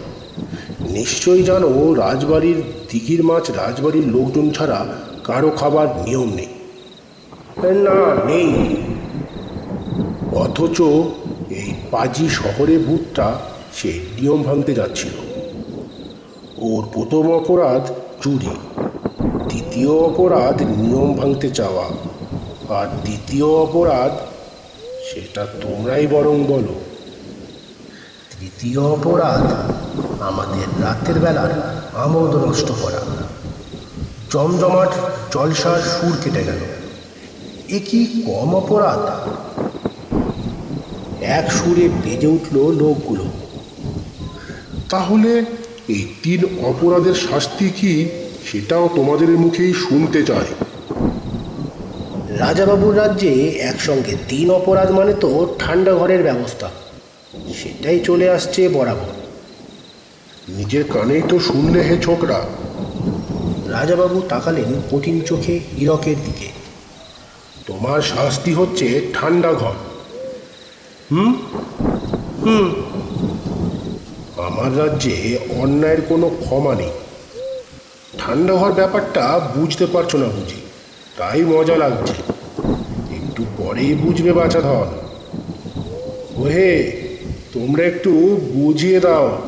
নিশ্চয়ই 0.95 1.43
জানো, 1.43 1.71
রাজবাড়ির 1.95 2.59
দিঘির 2.91 3.23
মাছ 3.25 3.45
রাজবাড়ির 3.51 4.07
লোকজন 4.07 4.47
ছাড়া 4.51 4.81
কারও 5.25 5.51
খাবার 5.51 5.89
নিয়ম 6.05 6.31
নেই। 6.35 6.53
না, 7.77 7.99
নেই। 8.25 8.51
অথচ 10.35 10.79
এই 11.61 11.71
পাজি 11.91 12.27
শহরে 12.29 12.77
ভূতটা 12.79 13.29
সে 13.77 13.91
নিয়ম 14.21 14.43
ভাঙতে 14.43 14.73
যাচ্ছিল। 14.75 15.15
ওর 16.59 16.83
প্রথম 16.93 17.25
অপরাধ 17.31 17.83
চুরি, 18.23 18.55
দ্বিতীয় 19.49 19.93
অপরাধ 20.09 20.57
নিয়ম 20.79 21.11
ভাঙতে 21.15 21.49
চাওয়া, 21.51 21.87
আর 22.79 22.87
দ্বিতীয় 23.05 23.47
অপরাধ 23.65 24.13
সেটা 25.09 25.43
তোমরাই 25.63 26.07
বরং 26.07 26.37
বলো। 26.45 26.75
তৃতীয় 28.33 28.81
অপরাধ 28.97 29.45
আমাদের 30.25 30.85
রাতের 30.85 31.15
বেলার 31.15 31.83
আমোদ 31.95 32.37
নষ্ট 32.37 32.73
করা। 32.83 33.01
জমজমাট 34.33 34.89
জলসার 35.33 35.81
সুর 35.81 36.17
কেটে 36.25 36.45
গেল। 36.45 36.59
এ 37.69 37.79
কি 37.79 38.23
কম 38.27 38.57
অপরাধ? 38.57 39.03
এক 41.23 41.53
সুরে 41.53 41.89
বেজে 41.89 42.27
উঠল 42.27 42.57
লোকগুলো। 42.73 43.25
তাহলে 44.91 45.45
এই 45.89 46.15
তিন 46.23 46.65
অপরাধের 46.65 47.15
শাস্তি 47.15 47.69
কি 47.69 48.09
সেটাও 48.51 48.89
তোমাদের 48.97 49.29
মুখেই 49.29 49.73
শুনতে 49.75 50.23
চাই। 50.23 50.47
রাজাবাবুর 52.29 52.97
রাজ্যে 52.97 53.49
একসঙ্গে 53.49 54.17
তিন 54.29 54.51
অপরাধ 54.51 54.91
মানে 54.91 55.15
তো 55.15 55.57
ঠান্ডা 55.59 55.93
ঘরের 55.95 56.23
ব্যবস্থা। 56.23 56.71
সেটাই 57.63 58.01
চলে 58.01 58.31
আসছে 58.31 58.69
বরাবর। 58.69 59.24
নিজের 60.49 60.85
কানেই 60.93 61.23
তো 61.29 61.39
শুনলে 61.39 61.83
হে 61.83 61.99
ছোকরা। 62.03 62.47
রাজাবাবু 63.67 64.23
তাকালেন 64.29 64.83
কঠিন 64.91 65.21
চোখে 65.21 65.61
হীরকের 65.81 66.17
দিকে। 66.25 66.49
তোমার 67.67 68.03
শাস্তি 68.03 68.55
হচ্ছে 68.55 69.01
ঠান্ডা 69.13 69.53
ঘর। 69.53 69.73
হুম? 71.13 71.35
হুম। 72.45 72.75
আমার 74.37 74.79
রাজ্যে 74.79 75.39
অন্যায়ের 75.49 76.03
কোনো 76.03 76.29
ক্ষমা 76.29 76.75
নেই। 76.75 76.91
ঠান্ডা 78.19 78.55
ঘর 78.55 78.73
ব্যাপারটা 78.73 79.51
বুঝতে 79.57 79.87
পারছ 79.87 80.15
না 80.15 80.27
বুঝি। 80.27 80.61
তাই 81.19 81.45
মজা 81.45 81.77
লাগছে। 81.77 82.13
একটু 83.15 83.45
পরেই 83.57 83.95
বুঝবে 83.95 84.33
বাছা 84.33 84.61
ধর 84.61 84.87
ওহে 86.37 86.93
তোমরা 87.53 87.85
একটু 87.85 88.11
বুঝিয়ে 88.55 89.01
দাও। 89.01 89.39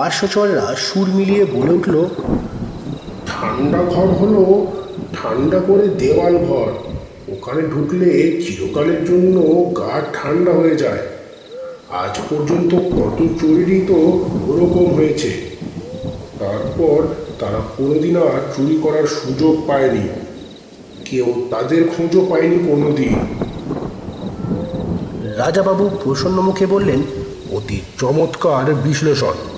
পার্শ্বচররা 0.00 0.74
সুর 0.76 1.08
মিলিয়ে 1.08 1.44
বলে 1.44 1.72
উঠল 1.72 2.08
ঠান্ডা 3.26 3.78
ঘর 3.78 4.06
হলো 4.06 4.66
ঠান্ডা 5.12 5.58
করে 5.58 5.88
দেওয়াল 5.88 6.38
ঘর। 6.38 6.70
ওখানে 7.32 7.62
ঢুকলে 7.62 8.40
চিরকালের 8.42 9.04
জন্য 9.04 9.36
গা 9.78 10.00
ঠান্ডা 10.14 10.52
হয়ে 10.52 10.76
যায়। 10.76 11.02
আজ 11.90 12.18
পর্যন্ত 12.30 12.74
কত 12.74 13.18
চুরিরই 13.40 13.80
তো 13.88 13.94
ওরকম 14.48 14.86
হয়েছে। 14.94 15.30
তারপর 16.38 16.98
তারা 17.38 17.60
কোনোদিন 17.76 18.16
আর 18.16 18.40
চুরি 18.56 18.76
করার 18.82 19.06
সুযোগ 19.06 19.54
পায়নি। 19.66 20.04
কেউ 21.04 21.26
তাদের 21.50 21.88
খোঁজও 21.96 22.26
পায়নি 22.30 22.58
কোনোদিন। 22.68 23.14
রাজাবাবু 25.36 25.90
প্রসন্ন 26.04 26.40
মুখে 26.40 26.66
বললেন 26.66 27.02
অতি 27.52 27.80
চমৎকার 27.98 28.74
বিশ্লেষণ। 28.74 29.49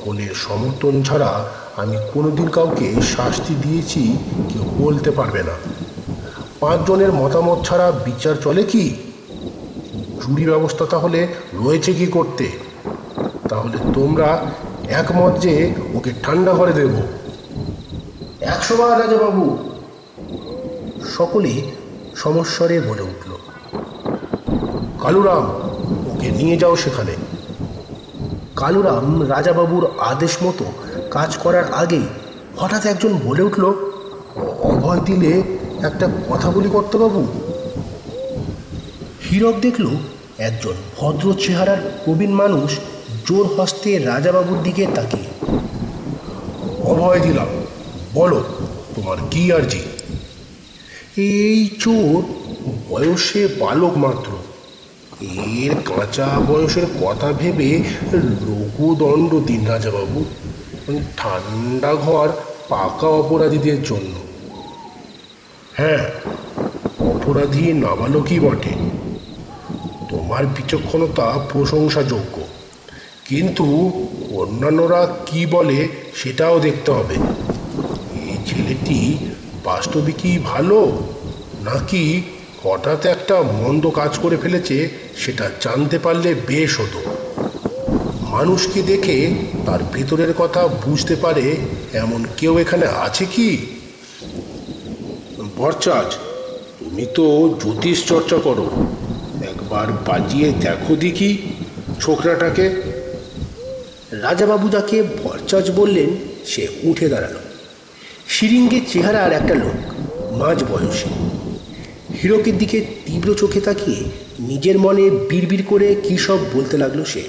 সকলের 0.00 0.34
সমর্থন 0.46 0.94
ছাড়া 1.02 1.30
আমি 1.76 1.96
কোনোদিন 2.14 2.48
কাউকে 2.48 2.86
শাস্তি 3.14 3.54
দিয়েছি 3.62 4.02
কেউ 4.50 4.64
বলতে 4.78 5.10
পারবে 5.10 5.42
না। 5.42 5.54
পাঁচজনের 6.60 7.12
মতামত 7.12 7.58
ছাড়া 7.64 7.86
বিচার 8.06 8.34
চলে 8.44 8.62
কি? 8.62 8.84
চুরি 10.20 10.44
ব্যবস্থা 10.44 10.84
তাহলে 10.86 11.20
রয়েছে 11.54 11.90
কি 11.92 12.06
করতে? 12.06 12.46
তাহলে 13.48 13.76
তোমরা 13.94 14.28
একমত 15.00 15.34
যে 15.38 15.54
ওকে 15.94 16.10
ঠান্ডা 16.22 16.52
করে 16.52 16.72
দেব। 16.72 16.92
একশো 18.52 18.74
বার 18.76 19.00
রাজাবাবু। 19.00 19.44
সকলে 21.16 21.52
সমস্বরে 22.16 22.76
বলে 22.80 23.04
উঠল, 23.12 23.30
কালুরাম, 25.02 25.44
ওকে 26.10 26.28
নিয়ে 26.38 26.56
যাও 26.56 26.76
সেখানে। 26.76 27.14
কালুরাম 28.60 29.06
রাজাবাবুর 29.32 29.84
আদেশ 30.00 30.34
মতো 30.42 30.64
কাজ 31.10 31.30
করার 31.36 31.66
আগেই 31.72 32.06
হঠাৎ 32.56 32.82
একজন 32.86 33.12
বলে 33.26 33.42
উঠল, 33.42 33.64
অভয় 34.70 35.00
দিলে 35.00 35.32
একটা 35.88 36.06
কথা 36.30 36.50
বলি 36.50 36.68
কর্তাবাবু 36.68 37.20
হীরক 39.26 39.56
দেখল 39.60 39.86
একজন 40.38 40.74
ভদ্র 40.98 41.26
চেহারার 41.44 41.80
প্রবীণ 42.04 42.32
মানুষ 42.32 42.70
জোর 43.26 43.46
হস্তে 43.56 43.90
রাজাবাবুর 43.98 44.58
দিকে 44.62 44.84
তাকিয়ে। 44.94 45.30
অভয় 46.90 47.20
দিলাম 47.20 47.48
বলো, 48.14 48.40
তোমার 48.94 49.18
কি 49.30 49.42
আর্জি? 49.52 49.82
এই 51.16 51.58
চোর 51.82 52.16
বয়সে 52.88 53.42
বালক 53.60 53.94
মাত্র। 54.04 54.30
এর 55.20 55.74
কাঁচা 55.84 56.26
বয়সের 56.48 56.86
কথা 57.00 57.32
ভেবে 57.32 57.82
লঘুদণ্ড 58.12 59.46
দিন 59.46 59.66
রাজাবাবু 59.66 60.24
ঠান্ডা 61.16 61.94
ঘর 61.94 62.28
পাকা 62.68 63.06
অপরাধীদের 63.06 63.82
জন্য। 63.82 64.14
হ্যাঁ 65.74 66.10
অপরাধী 66.98 67.72
নাবালকই 67.72 68.40
বটে। 68.40 68.70
তোমার 70.08 70.46
বিচক্ষণতা 70.46 71.46
প্রশংসাযোগ্য। 71.52 72.42
কিন্তু 73.24 73.92
অন্যান্যরা 74.32 75.16
কি 75.26 75.46
বলে 75.46 75.88
সেটাও 76.14 76.60
দেখতে 76.60 76.90
হবে। 76.92 77.14
এই 78.14 78.36
ছেলেটি 78.46 79.18
বাস্তবিকই 79.64 80.38
ভালো 80.38 80.98
নাকি 81.64 82.22
হঠাৎ 82.62 83.06
একটা 83.06 83.42
মন্দ 83.42 83.90
কাজ 83.90 84.18
করে 84.18 84.36
ফেলেছে 84.36 84.88
সেটা 85.16 85.50
জানতে 85.60 85.98
পারলে 85.98 86.34
বেশ 86.46 86.80
হতো। 86.80 87.00
মানুষকে 88.26 88.82
দেখে 88.82 89.30
তার 89.66 89.78
ভেতরের 89.92 90.32
কথা 90.32 90.68
বুঝতে 90.68 91.16
পারে 91.16 91.56
এমন 91.92 92.24
কেউ 92.36 92.58
এখানে 92.58 92.86
আছে 92.86 93.24
কি? 93.24 93.66
বরচাজ 95.56 96.14
তুমি 96.78 97.06
তো 97.14 97.56
জ্যোতিষ 97.60 98.06
চর্চা 98.06 98.36
করো। 98.36 98.70
একবার 99.42 99.92
বাজিয়ে 99.92 100.52
দেখো 100.52 100.96
দেখি 100.96 101.38
ছোকরাটাকে। 102.00 102.82
রাজাবাবু 104.10 104.68
যাকে 104.68 105.02
ভরচাজ 105.02 105.70
বললেন 105.70 106.10
সে 106.46 106.68
উঠে 106.82 107.08
দাঁড়াল। 107.08 107.34
শিরিঙ্গের 108.28 108.80
চেহারার 108.92 109.32
একটা 109.32 109.54
লোক 109.54 109.78
মাঝ 110.32 110.64
বয়সী। 110.64 111.29
হীরকের 112.20 112.56
দিকে 112.58 112.78
তীব্র 113.06 113.28
চোখে 113.34 113.60
তাকিয়ে 113.60 114.00
নিজের 114.48 114.76
মনে 114.78 115.04
বিড়বিড় 115.30 115.64
করে 115.68 115.88
কী 116.04 116.14
সব 116.26 116.38
বলতে 116.54 116.74
লাগল 116.78 117.00
সে। 117.04 117.22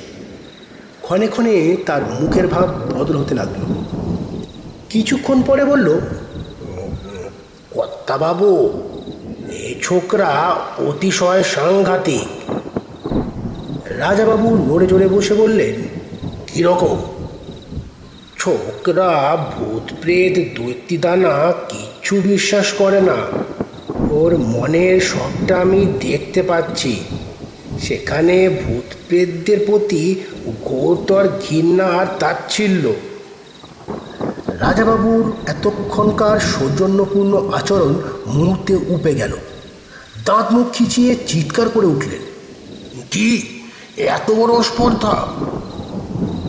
ক্ষণে 1.02 1.28
ক্ষণে 1.28 1.56
তার 1.86 2.02
মুখের 2.20 2.48
ভাব 2.48 2.68
বদল 2.96 3.16
হতে 3.18 3.34
লাগল। 3.36 3.62
কিছুক্ষণ 4.90 5.38
পরে 5.42 5.64
বলল 5.66 5.88
বাবু 8.24 8.50
এ 9.66 9.68
ছোকরা 9.82 10.32
অতিশয় 10.90 11.44
সাংঘাতিক। 11.56 12.28
রাজাবাবু 14.02 14.48
নড়ে 14.68 14.88
চড়ে 14.88 15.08
বসে 15.08 15.34
বললেন 15.34 15.76
কীরকম 16.48 16.98
ছোকরা 18.40 19.12
ভূত 19.52 19.86
প্রেত 20.02 20.36
দৈত্যদানা, 20.58 21.34
কিচ্ছু 21.70 22.14
বিশ্বাস 22.30 22.68
করে 22.74 23.02
না। 23.10 23.18
ওর 24.20 24.32
মনের 24.56 24.98
সবটা 25.12 25.54
আমি 25.60 25.82
দেখতে 26.00 26.42
পাচ্ছি। 26.44 26.94
সেখানে 27.82 28.36
ভূত 28.62 28.88
প্রেতদের 29.08 29.60
প্রতি 29.66 30.04
ঘোরতর 30.66 31.26
ঘৃণা 31.44 31.88
আর 32.00 32.08
তাচ্ছিল্য। 32.20 32.86
রাজাবাবুর 34.64 35.26
এতক্ষণকার 35.48 36.38
সৌজন্যপূর্ণ 36.54 37.34
আচরণ 37.54 37.94
মুহূর্তে 38.28 38.74
উপে 38.96 39.12
গেল। 39.16 39.34
দাঁত 40.26 40.48
মুখ 40.54 40.66
খিচিয়ে 40.74 41.12
চিৎকার 41.28 41.70
করে 41.70 41.88
উঠলেন, 41.94 42.22
কি? 43.12 43.30
এত 44.18 44.28
বড় 44.32 44.54
স্পর্ধা 44.64 45.14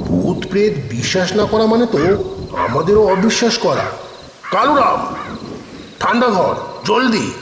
ভূত 0.07 0.38
প্রেত 0.50 0.74
বিশ্বাস 0.90 1.28
না 1.37 1.44
করা 1.44 1.64
মানে 1.66 1.87
তো 1.92 1.98
আমাদেরও 2.66 3.02
অবিশ্বাস 3.14 3.55
করা। 3.59 3.87
কালুরাম 4.50 5.00
ঠান্ডা 6.00 6.28
ঘর 6.28 6.55
জলদি। 6.85 7.33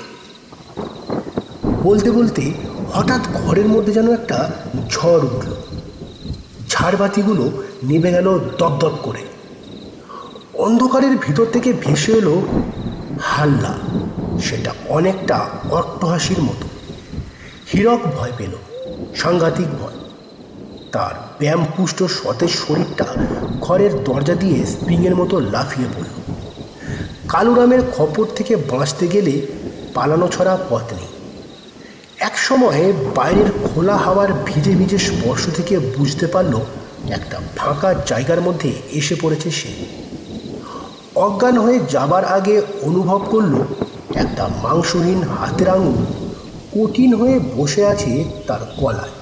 বলতে 1.83 2.11
বলতে 2.11 2.53
হঠাৎ 2.93 3.21
ঘরের 3.35 3.67
মধ্যে 3.67 3.93
যেন 3.93 4.13
একটা 4.13 4.51
ঝড় 4.91 5.23
উঠল। 5.23 5.53
ঝাড়বাতিগুলো 6.69 7.63
নেমে 7.83 8.11
গেল 8.11 8.39
দপদপ 8.39 8.93
করে। 9.03 9.23
অন্ধকারের 10.55 11.17
ভিতর 11.17 11.47
থেকে 11.47 11.73
ভেসে 11.73 12.13
এলো 12.13 12.43
হাল্লা। 13.23 13.79
সেটা 14.41 14.75
অনেকটা 14.89 15.49
অট্টহাসির 15.71 16.43
মতো। 16.43 16.69
হীরক 17.75 18.01
ভয় 18.17 18.33
পেল, 18.39 18.51
সাংঘাতিক 19.17 19.67
ভয়। 19.67 19.99
তার 20.93 21.15
ব্যায়ামপুষ্ট 21.39 22.03
সতেজ 22.03 22.51
শরীরটা 22.51 23.05
ঘরের 23.61 24.05
দরজা 24.05 24.35
দিয়ে 24.35 24.67
স্প্রিংয়ের 24.67 25.17
মতো 25.17 25.41
লাফিয়ে 25.41 25.89
পড়ল। 25.97 26.20
কালুরামের 27.31 27.83
খপর 27.97 28.25
থেকে 28.25 28.57
বাঁচতে 28.57 29.09
গেলে 29.09 29.47
পালানো 29.95 30.29
ছড়া 30.29 30.59
পথ 30.71 30.93
নেই। 30.93 31.07
এক 32.19 32.39
সময়ে 32.39 32.93
বাইরের 33.15 33.51
খোলা 33.65 33.97
হাওয়ার 33.97 34.33
ভিজে 34.47 34.71
ভিজে 34.71 34.99
স্পর্শ 34.99 35.49
থেকে 35.57 35.79
বুঝতে 35.79 36.27
পারল 36.27 36.61
একটা 37.11 37.41
ফাঁকা 37.57 37.95
জায়গার 38.07 38.41
মধ্যে 38.41 38.73
এসে 38.93 39.15
পড়েছে 39.15 39.51
সে। 39.51 39.69
অজ্ঞান 41.15 41.59
হয়ে 41.59 41.79
যাবার 41.91 42.25
আগে 42.25 42.63
অনুভব 42.83 43.21
করল 43.31 43.55
একটা 44.15 44.49
মাংসহীন 44.63 45.23
হাতের 45.23 45.69
আঙুল 45.69 45.99
কঠিন 46.75 47.15
হয়ে 47.15 47.41
বসে 47.57 47.87
আছে 47.87 48.25
তার 48.47 48.61
গলায়। 48.81 49.15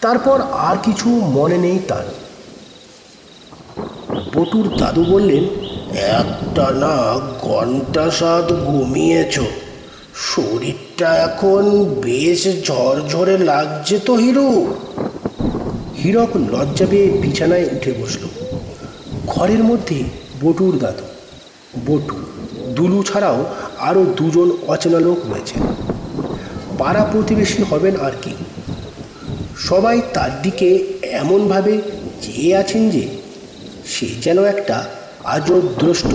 তারপর 0.00 0.40
আর 0.40 0.76
কিছু 0.82 1.08
মনে 1.08 1.58
নেই 1.58 1.78
তার। 1.88 2.04
বটুর 4.34 4.66
দাদু 4.78 5.04
বললেন 5.04 5.44
একটা 5.94 6.70
না 6.70 7.20
ঘণ্টা 7.42 8.10
সাত 8.10 8.52
ঘুমিয়েছ। 8.52 9.40
শরীরটা 10.14 11.14
এখন 11.14 11.84
বেশ 11.84 12.66
ঝরঝরে 12.66 13.38
লাগছে 13.38 13.98
তো 13.98 14.14
হিরু। 14.14 14.74
হীরক 16.04 16.36
লজ্জা 16.36 16.86
পেয়ে 16.90 17.10
বিছানায় 17.10 17.64
উঠে 17.64 17.92
বসল। 17.92 18.28
ঘরের 19.26 19.64
মধ্যে 19.64 20.02
বটুর 20.42 20.78
দাদু 20.78 21.04
বটু, 21.86 22.16
দুলু 22.72 23.02
ছাড়াও 23.02 23.54
আরও 23.78 24.04
দুজন 24.04 24.56
অচেনা 24.66 25.00
লোক 25.00 25.18
রয়েছে। 25.30 25.54
পাড়া 26.78 27.04
প্রতিবেশী 27.12 27.62
হবেন 27.62 27.96
আর 28.00 28.12
কি। 28.22 28.34
সবাই 29.58 30.00
তার 30.14 30.42
দিকে 30.42 30.84
এমনভাবে 31.02 31.82
চেয়ে 32.22 32.56
আছেন 32.56 32.90
যে 32.90 33.08
সে 33.86 34.06
যেন 34.22 34.44
একটা 34.44 34.84
আজব 35.24 35.64
দ্রষ্ট। 35.78 36.06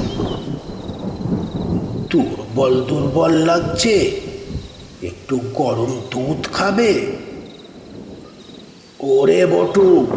দুর্বল 2.11 2.73
দুর্বল 2.81 3.31
লাগছে। 3.31 3.95
একটু 5.01 5.39
গরম 5.53 5.91
দুধ 6.11 6.47
খাবে। 6.53 6.91
ওরে 8.99 9.45
বটু, 9.45 10.07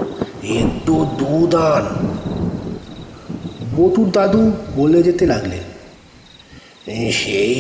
একটু 0.42 1.06
দুধ 1.18 1.54
আন। 1.54 1.84
বটুর 3.76 4.10
দাদু 4.10 4.52
বলে 4.76 5.02
যেতে 5.02 5.26
লাগলেন, 5.26 5.64
সেই 7.12 7.58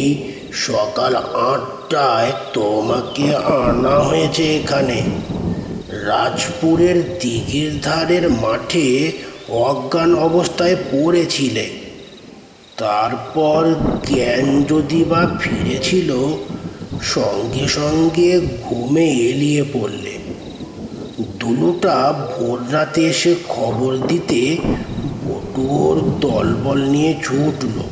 সকাল 0.52 1.16
আটটায় 1.50 2.32
তোমাকে 2.52 3.36
আনা 3.36 3.98
হয়েছে 3.98 4.56
এখানে। 4.56 5.02
রাজপুরের 5.90 7.18
দিঘির 7.18 7.80
ধারের 7.82 8.30
মাঠে 8.30 9.12
অজ্ঞান 9.50 10.14
অবস্থায় 10.14 10.76
পড়েছিলে। 10.92 11.70
তারপর 12.76 13.74
জ্ঞান 14.06 14.62
যদি 14.62 15.04
বা 15.04 15.26
ফিরেছিল, 15.40 16.36
সঙ্গে 17.02 17.68
সঙ্গে 17.68 18.40
ঘুমে 18.62 19.06
এলিয়ে 19.06 19.64
পড়লে। 19.72 20.18
দুলুটা 21.38 22.12
ভোর 22.12 22.72
রাতে 22.72 23.06
এসে 23.06 23.34
খবর 23.48 23.96
দিতে 23.96 24.56
বটুর 25.24 26.20
দলবল 26.20 26.82
নিয়ে 26.82 27.14
ছুটল। 27.22 27.82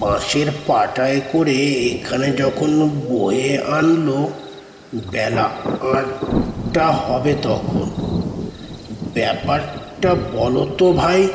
বাঁশের 0.00 0.46
পাটায় 0.66 1.20
করে 1.32 1.56
এখানে 1.72 2.32
যখন 2.32 2.90
বয়ে 3.08 3.58
আনলো, 3.58 4.30
বেলা 5.10 5.50
আটটা 5.92 6.86
হবে 6.86 7.34
তখন। 7.42 7.90
ব্যাপারটা 9.14 9.79
বলো 10.08 10.62
তো 10.78 10.92
ভাই 10.92 11.28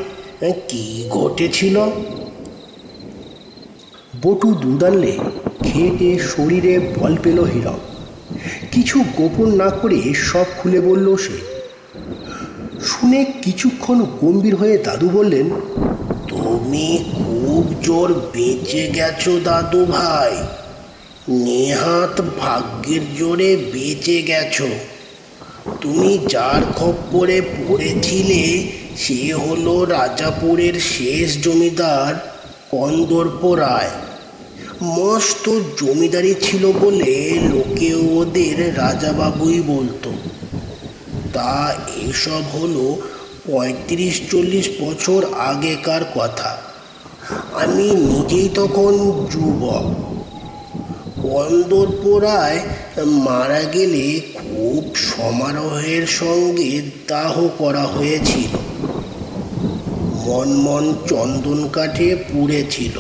কি 0.70 0.84
ঘটেছিল? 1.10 1.76
বটু 4.22 4.50
দুধ 4.54 4.84
আনলে 4.84 5.14
খেয়ে 5.64 6.20
শরীরে 6.20 6.80
বল 6.80 7.14
পেল 7.24 7.40
হীরক। 7.44 7.82
কিছু 8.72 8.98
গোপন 9.18 9.48
না 9.56 9.70
করে 9.70 10.00
সব 10.14 10.46
খুলে 10.58 10.80
বলল 10.80 11.16
সে। 11.16 11.38
শুনে 12.82 13.26
কিছুক্ষণ 13.42 13.98
গম্ভীর 14.22 14.56
হয়ে 14.56 14.78
দাদু 14.78 15.10
বললেন, 15.10 15.50
তুমি 16.28 16.88
খুব 17.16 17.64
জোর 17.84 18.14
বেঁচে 18.14 18.84
গেছো 18.88 19.40
দাদু 19.44 19.86
ভাই। 19.86 20.34
নেহাত 21.46 22.22
ভাগ্যের 22.40 23.04
জোরে 23.18 23.56
বেঁচে 23.74 24.22
গেছো। 24.22 24.68
তুমি 25.82 26.18
যার 26.30 26.62
খপ্পরে 26.76 27.42
পড়েছিলে, 27.42 28.72
সে 28.98 29.34
হলো 29.34 29.86
রাজাপুরের 29.86 30.74
শেষ 30.74 31.44
জমিদার 31.44 32.36
কন্দর্প 32.72 33.54
রায়। 33.54 33.90
মস্ত 34.82 35.60
জমিদারি 35.80 36.36
ছিল 36.42 36.72
বলে 36.72 37.40
লোকে 37.54 37.94
ওদের 37.94 38.78
রাজাবাবুই 38.78 39.62
বলতো। 39.62 40.14
তা 41.34 41.76
এসব 42.10 42.58
হলো 42.58 42.98
পঁয়ত্রিশ 43.48 44.22
চল্লিশ 44.32 44.70
বছর 44.82 45.26
আগেকার 45.38 46.02
কথা। 46.16 46.58
আমি 47.54 47.92
নিজেই 47.92 48.50
তখন 48.54 48.94
যুবক। 49.32 50.16
কন্দর্প 51.22 52.18
রায় 52.18 52.60
মারা 53.06 53.62
গেলে 53.64 54.22
খুব 54.56 54.96
সমারোহের 54.96 56.06
সঙ্গে 56.08 56.82
দাহ 57.08 57.48
করা 57.58 57.86
হয়েছিল। 57.86 58.54
মনমন 60.26 60.86
চন্দন 61.10 61.60
কাঠে 61.68 62.16
পুড়েছিল 62.16 62.96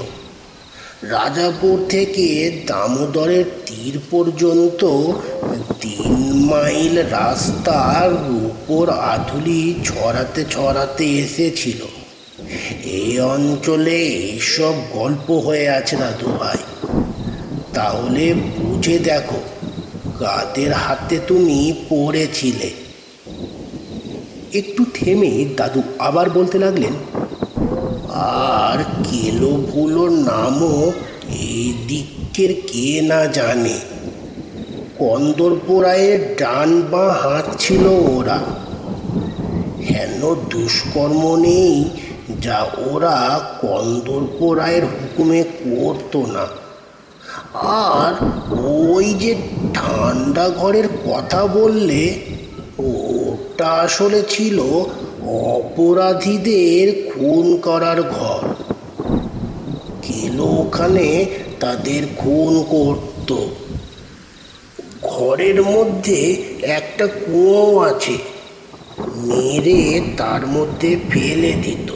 রাজাপুর 1.04 1.86
থেকে 1.90 2.26
দামোদরের 2.68 3.46
তীর 3.66 3.96
পর্যন্ত 4.12 4.82
তিন 5.82 6.22
মাইল 6.46 6.96
রাস্তার 6.98 8.12
উপর 8.46 8.90
আধুলি 8.90 9.64
ছড়াতে 9.84 10.46
ছড়াতে 10.52 11.06
এসেছিল। 11.06 11.82
এই 12.84 13.20
অঞ্চলে 13.20 13.98
এইসব 14.24 14.74
গল্প 14.94 15.32
হয়ে 15.32 15.70
আছে 15.70 15.96
দাদু 15.96 16.30
ভাই 16.40 16.62
তাহলে 17.74 18.34
বুঝে 18.34 19.00
দেখো 19.00 19.40
কাদের 20.20 20.72
হাতে 20.74 21.18
তুমি 21.28 21.60
পড়েছিলে। 21.90 22.70
একটু 24.60 24.82
থেমে 24.94 25.32
দাদু 25.58 25.82
আবার 26.00 26.28
বলতে 26.30 26.58
লাগলেন, 26.60 26.96
আর 28.44 28.80
কেলো 29.08 29.52
ভুলোর 29.70 30.12
নামও 30.30 30.76
এই 31.46 31.66
দিকের 31.88 32.52
কে 32.70 32.90
না 33.02 33.22
জানে। 33.38 33.78
কন্দরপোড়ায়ের 35.00 36.20
ডান 36.40 36.70
বা 36.92 37.06
হাত 37.22 37.46
ছিল 37.60 37.84
ওরা। 38.16 38.38
হেন 39.90 40.22
দুষ্কর্ম 40.52 41.24
নেই 41.46 41.76
যা 42.42 42.60
ওরা 42.92 43.18
কন্দরপোড়ায়ের 43.62 44.84
হুকুমে 44.86 45.42
করতো 45.64 46.20
না। 46.36 46.46
আর 47.64 48.14
ওই 48.94 49.14
যে 49.14 49.32
ঠান্ডা 49.74 50.50
ঘরের 50.50 50.88
কথা 51.10 51.42
বললে, 51.48 52.02
ওটা 52.80 53.70
আসলে 53.86 54.24
ছিল 54.30 54.58
অপরাধীদের 55.56 56.86
খুন 57.10 57.46
করার 57.58 58.00
ঘর। 58.04 58.44
কেলো 60.02 60.44
ওখানে 60.44 61.26
তাদের 61.60 62.04
খুন 62.18 62.54
করত? 62.64 63.30
ঘরের 65.04 65.64
মধ্যে 65.64 66.20
একটা 66.62 67.06
কুয়ো 67.08 67.80
আছে, 67.80 68.16
মেরে 69.28 70.02
তার 70.18 70.48
মধ্যে 70.48 70.90
ফেলে 71.10 71.52
দিত। 71.64 71.90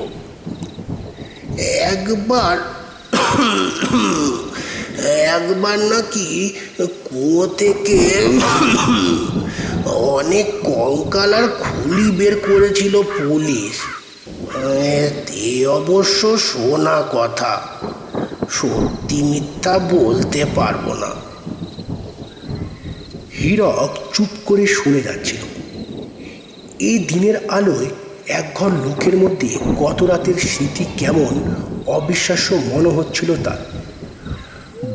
একবার 1.92 2.58
একবার 5.08 5.80
নাকি 5.80 6.54
কুয়ো 6.80 7.48
থেকে 7.48 8.28
অনেক 9.86 10.46
কঙ্কাল 10.64 11.34
আর 11.34 11.48
খুলি 11.48 12.12
বের 12.12 12.40
করেছিল 12.40 13.02
পুলিশ। 13.02 13.82
এ, 15.34 15.68
অবশ্য 15.68 16.38
শোনা 16.38 17.04
কথা। 17.12 17.62
সত্যি 18.50 19.24
মিথ্যা 19.24 19.80
বলতে 19.80 20.46
পারব 20.56 20.94
না। 20.94 21.10
হীরক 23.40 23.98
চুপ 24.14 24.28
করে 24.46 24.68
শুনে 24.68 25.02
যাচ্ছিল। 25.02 25.38
এই 26.80 27.00
দিনের 27.00 27.50
আলোয় 27.50 27.86
একঘর 28.28 28.70
লোকের 28.70 29.18
মধ্যে 29.18 29.48
গত 29.80 30.04
রাতের 30.04 30.34
স্মৃতি 30.36 30.86
কেমন 30.98 31.56
অবিশ্বাস্য 31.86 32.56
মনে 32.56 32.90
হচ্ছিল 32.90 33.36
তার। 33.44 33.79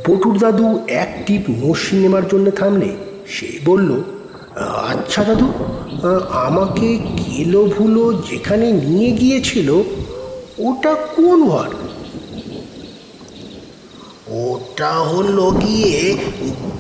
বটুর 0.04 0.36
দাদু 0.42 0.66
এক 1.02 1.10
টিপ 1.26 1.42
নসিন 1.62 1.96
নেবার 2.02 2.24
জন্য 2.32 2.46
থামলে 2.58 2.90
সে 3.34 3.48
বলল 3.68 3.90
আচ্ছা 4.90 5.22
দাদু, 5.28 5.46
আমাকে 6.46 6.88
কেলো 7.20 7.62
ভুলো 7.74 8.04
যেখানে 8.28 8.66
নিয়ে 8.84 9.10
গিয়েছিল, 9.20 9.68
ওটা 10.68 10.92
কোন 11.14 11.38
ঘর? 11.52 11.70
ওটা 14.48 14.92
হলো 15.10 15.46
গিয়ে 15.62 15.96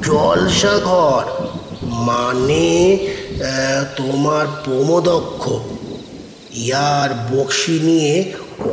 জলসা 0.06 0.74
ঘর 0.88 1.24
মানে 2.08 2.66
তোমার 3.98 4.46
প্রমদক্ষ। 4.64 5.42
ইয়ার 6.66 7.10
বক্সি 7.30 7.76
নিয়ে 7.88 8.12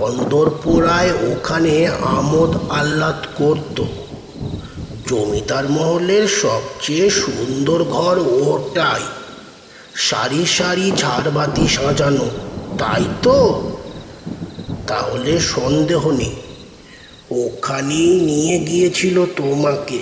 অন্দরপোড়ায় 0.05 1.11
ওখানে 1.31 1.73
আমোদ 2.17 2.51
আহ্লাদ 2.79 3.19
করত। 3.39 3.77
জমিদার 5.07 5.69
মহলের 5.69 6.27
সবচেয়ে 6.27 7.09
সুন্দর 7.09 7.83
ঘর 7.83 8.19
ওটাই। 8.19 9.01
সারি 9.95 10.45
সারি 10.45 10.91
ঝাড়বাতি 10.97 11.67
সাজানো, 11.67 12.29
তাই 12.77 13.05
তো? 13.23 13.71
তাহলে 14.87 15.39
সন্দেহ 15.39 16.11
নেই। 16.11 16.35
ওখানেই 17.31 18.19
নিয়ে 18.19 18.59
গিয়েছিল 18.59 19.25
তোমাকে। 19.25 19.99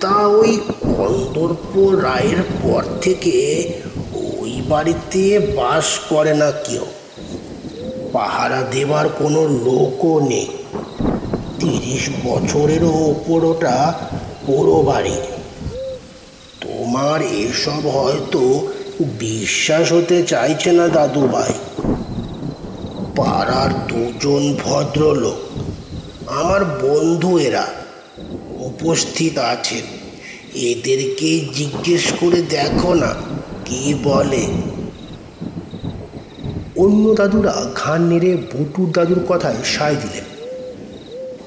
তা 0.00 0.26
ওই 0.26 0.60
কন্দর্প 0.96 1.90
রায়ের 1.90 2.42
পর 2.62 2.84
থেকে 3.00 3.68
ওই 4.14 4.62
বাড়িতে 4.68 5.38
বাস 5.38 5.98
করে 6.08 6.34
না 6.34 6.50
কেউ। 6.50 6.86
পাহারা 8.12 8.62
দেবার 8.62 9.08
কোনো 9.08 9.48
লোকও 9.48 10.20
নেই। 10.20 10.63
তিরিশ 11.64 12.10
বছরেরও 12.24 12.92
ওপর 13.10 13.44
ওটা 13.44 13.94
পুরো 14.46 14.82
বাড়ি। 14.82 15.16
তোমার 16.60 17.22
এসব 17.22 17.82
হয়তো 17.88 18.68
বিশ্বাস 19.18 19.92
হতে 19.92 20.22
চাইছে 20.22 20.72
না 20.72 20.88
দাদু 20.88 21.20
ভাই 21.20 21.52
পাড়ার 23.16 23.70
দুজন 23.88 24.56
ভদ্রলোক, 24.64 25.40
আমার 26.30 26.64
বন্ধু 26.64 27.38
এরা, 27.38 27.66
উপস্থিত 28.48 29.38
আছেন। 29.38 29.84
এদেরকে 30.54 31.40
জিজ্ঞেস 31.54 32.12
করে 32.20 32.42
দেখো 32.42 32.94
না, 32.94 33.14
কি 33.64 33.94
বলে। 34.02 34.44
অন্য 36.76 37.14
দাদুরা 37.14 37.54
ঘাড় 37.74 38.04
নেড়ে 38.04 38.36
বটুর 38.36 38.88
দাদুর 38.92 39.20
কথায় 39.28 39.60
সায় 39.64 39.94
দিলেন। 39.94 40.33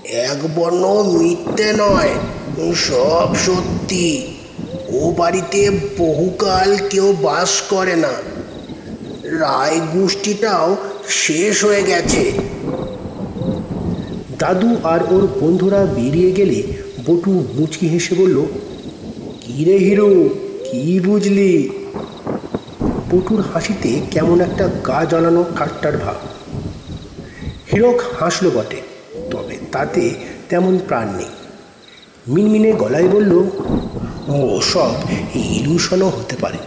এক 0.09 0.59
বর্ণ 0.59 1.03
মিথ্যে 1.19 1.73
নয় 1.73 2.09
সব 2.75 3.35
সত্যি। 3.35 4.27
ও 4.89 5.13
বাড়িতে 5.17 5.71
বহুকাল 5.97 6.77
কেউ 6.89 7.13
বাস 7.21 7.61
করে 7.61 7.95
না। 7.95 8.11
রায় 9.23 9.79
গোষ্ঠীটাও 9.93 10.77
শেষ 11.09 11.63
হয়ে 11.63 11.83
গেছে। 11.83 12.31
দাদু 14.39 14.75
আর 14.83 14.99
ওর 15.13 15.27
বন্ধুরা 15.41 15.85
বেরিয়ে 15.85 16.31
গেলে 16.31 16.63
বটু 17.05 17.45
মুচকি 17.53 17.87
হেসে 17.87 18.15
বলল 18.15 18.45
কী 19.41 19.65
রে 19.65 19.77
হিরো, 19.77 20.29
কি 20.63 20.99
বুঝলি? 20.99 21.69
বটুর 23.11 23.43
হাসিতে 23.53 24.01
কেমন 24.11 24.41
একটা 24.41 24.67
গা 24.67 25.05
জ্বালানো 25.05 25.45
ঠাট্টার 25.57 25.97
ভাব। 25.97 26.15
হীরক 27.73 28.01
হাসলো 28.19 28.51
বটে। 28.51 28.86
তাতে 29.71 30.03
তেমন 30.49 30.73
প্রাণ 30.87 31.07
নেই। 31.17 31.31
মিনমিনে 32.33 32.71
গলায় 32.71 33.09
বলল, 33.09 33.33
ও, 34.29 34.37
সব 34.61 34.93
ইলুশনও 35.57 36.09
হতে 36.09 36.35
পারে। 36.41 36.59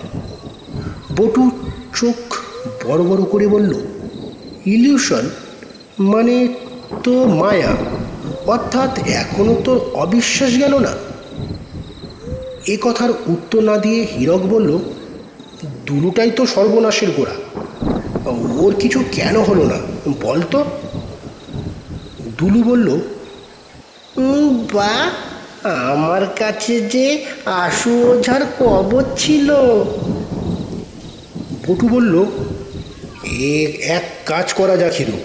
বটু 1.16 1.50
চোখ 1.96 2.20
বড় 2.86 3.02
বড় 3.04 3.22
করে 3.24 3.46
বলল 3.46 3.72
ইলিউশন 4.66 5.24
মানে 6.12 6.36
তো 7.04 7.12
মায়া, 7.40 7.72
অর্থাৎ 8.46 8.92
এখনও 9.20 9.54
তোর 9.64 9.78
অবিশ্বাস 9.94 10.52
গেল 10.58 10.74
না? 10.78 10.92
এ 12.66 12.76
কথার 12.80 13.10
উত্তর 13.26 13.60
না 13.62 13.76
দিয়ে 13.78 14.00
হীরক 14.12 14.42
বলল 14.46 14.70
দুলুটাই 15.86 16.30
তো 16.30 16.42
সর্বনাশের 16.46 17.10
গোড়া। 17.16 17.36
ওর 18.62 18.72
কিছু 18.74 19.00
কেন 19.12 19.36
হলো 19.40 19.64
না, 19.64 19.78
বল 20.22 20.40
দুলু 22.40 22.62
বলল 22.62 22.88
বা 24.72 24.92
আমার 25.92 26.26
কাছে 26.38 26.80
যে 26.80 27.24
আশু 27.44 27.92
ওঝার 28.10 28.42
কবর 28.58 29.04
ছিল। 29.16 29.48
পটু 31.66 31.88
বলল 31.88 32.14
এক 33.82 34.04
কাজ 34.26 34.52
করা 34.52 34.76
যাক 34.76 34.92
হিরো। 34.92 35.18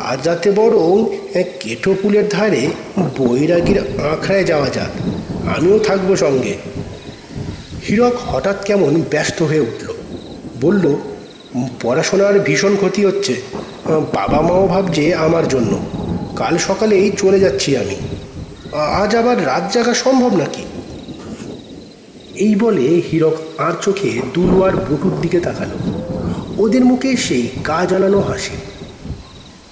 আর 0.00 0.16
যাতে 0.22 0.50
বরং 0.50 1.16
এক 1.34 1.48
কেটো 1.60 1.94
পুলের 2.02 2.28
ধারে 2.28 2.68
বৈরাগীর 3.18 3.78
আঁকড়ায় 3.78 4.44
যাওয়া 4.44 4.70
যাক। 4.70 4.92
আমিও 5.58 5.78
থাকব 5.78 6.16
সঙ্গে। 6.16 6.56
হীরক 7.88 8.14
হঠাৎ 8.26 8.64
কেমন 8.64 9.02
ব্যস্ত 9.10 9.42
হয়ে 9.42 9.60
উঠল। 9.60 9.86
বলল 10.60 10.96
পড়াশোনার 11.82 12.40
ভীষণ 12.40 12.76
ক্ষতি 12.76 13.04
হচ্ছে। 13.04 13.34
বাবা 13.86 14.40
মাও 14.40 14.66
ভাবছে 14.66 15.14
আমার 15.14 15.48
জন্য। 15.48 15.72
কাল 16.40 16.58
সকালেই 16.58 17.10
চলে 17.16 17.40
যাচ্ছি 17.40 17.76
আমি। 17.76 17.96
আজ 18.72 19.16
আবার 19.16 19.46
রাত 19.46 19.72
জাগা 19.72 19.94
সম্ভব 19.94 20.36
নাকি? 20.36 20.62
এই 22.34 22.54
বলে 22.54 23.02
হীরক 23.12 23.36
আর 23.58 23.72
চোখে 23.82 24.20
দুলুয়ার 24.34 24.76
বটুর 24.76 25.20
দিকে 25.20 25.40
তাকালো। 25.40 25.78
ওদের 26.58 26.84
মুখে 26.84 27.16
সেই 27.16 27.48
গা 27.64 27.86
জ্বালানো 27.86 28.20
হাসি। 28.20 28.56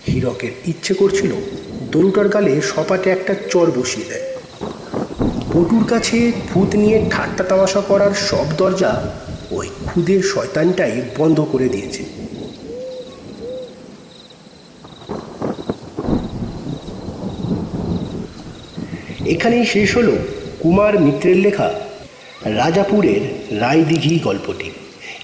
হীরকের 0.08 0.50
ইচ্ছে 0.66 0.94
করছিল 0.94 1.32
দলুটার 1.92 2.28
গালে 2.28 2.60
সপাটে 2.62 3.10
একটা 3.10 3.34
চর 3.50 3.70
বসিয়ে 3.70 4.06
দেয়। 4.08 4.26
বটুর 5.52 5.84
কাছে 5.84 6.32
ভূত 6.48 6.74
নিয়ে 6.74 7.06
ঠাট্টা 7.10 7.44
তামাশা 7.44 7.80
করার 7.80 8.10
সব 8.14 8.46
দরজা 8.56 9.12
ওই 9.50 9.68
খুদে 9.86 10.22
শয়তানটাই 10.22 11.02
বন্ধ 11.18 11.46
করে 11.52 11.68
দিয়েছে। 11.68 12.17
এখানেই 19.28 19.66
শেষ 19.66 19.96
হলো 19.96 20.12
কুমার 20.60 21.00
মিত্রের 21.00 21.36
লেখা 21.36 21.68
রাজাপুরের 22.44 23.22
রায়দিঘি 23.60 24.18
গল্পটি। 24.18 24.70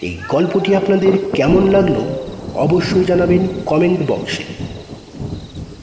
এই 0.03 0.19
গল্পটি 0.29 0.75
আপনাদের 0.75 1.13
কেমন 1.33 1.71
লাগল 1.71 1.97
অবশ্যই 2.55 3.05
জানাবেন 3.05 3.49
কমেন্ট 3.67 4.01
বক্সে। 4.07 4.45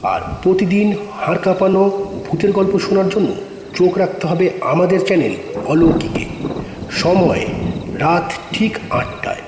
আর 0.02 0.20
প্রতিদিন 0.42 0.94
হাড় 1.20 1.38
কাঁপানো 1.38 1.82
ভূতের 2.26 2.52
গল্প 2.52 2.78
শোনার 2.78 3.08
জন্য 3.08 3.28
চোখ 3.76 3.98
রাখতে 3.98 4.26
হবে 4.26 4.50
আমাদের 4.60 5.00
চ্যানেল 5.06 5.34
অলৌকিকে। 5.66 6.24
সময় 6.90 7.46
রাত 7.98 8.32
ঠিক 8.52 8.78
আটটায়। 8.90 9.44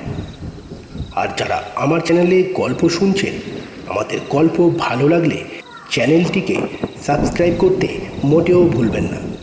আর 1.15 1.29
যারা 1.37 1.63
আমার 1.75 2.01
চ্যানেলে 2.01 2.39
গল্প 2.43 2.89
শুনছেন, 2.89 3.35
আমাদের 3.87 4.19
গল্প 4.31 4.57
ভালো 4.79 5.09
লাগলে 5.09 5.39
চ্যানেলটিকে 5.91 6.57
সাবস্ক্রাইব 7.07 7.55
করতে 7.59 7.89
মোটেও 8.25 8.69
ভুলবেন 8.69 9.05
না। 9.05 9.34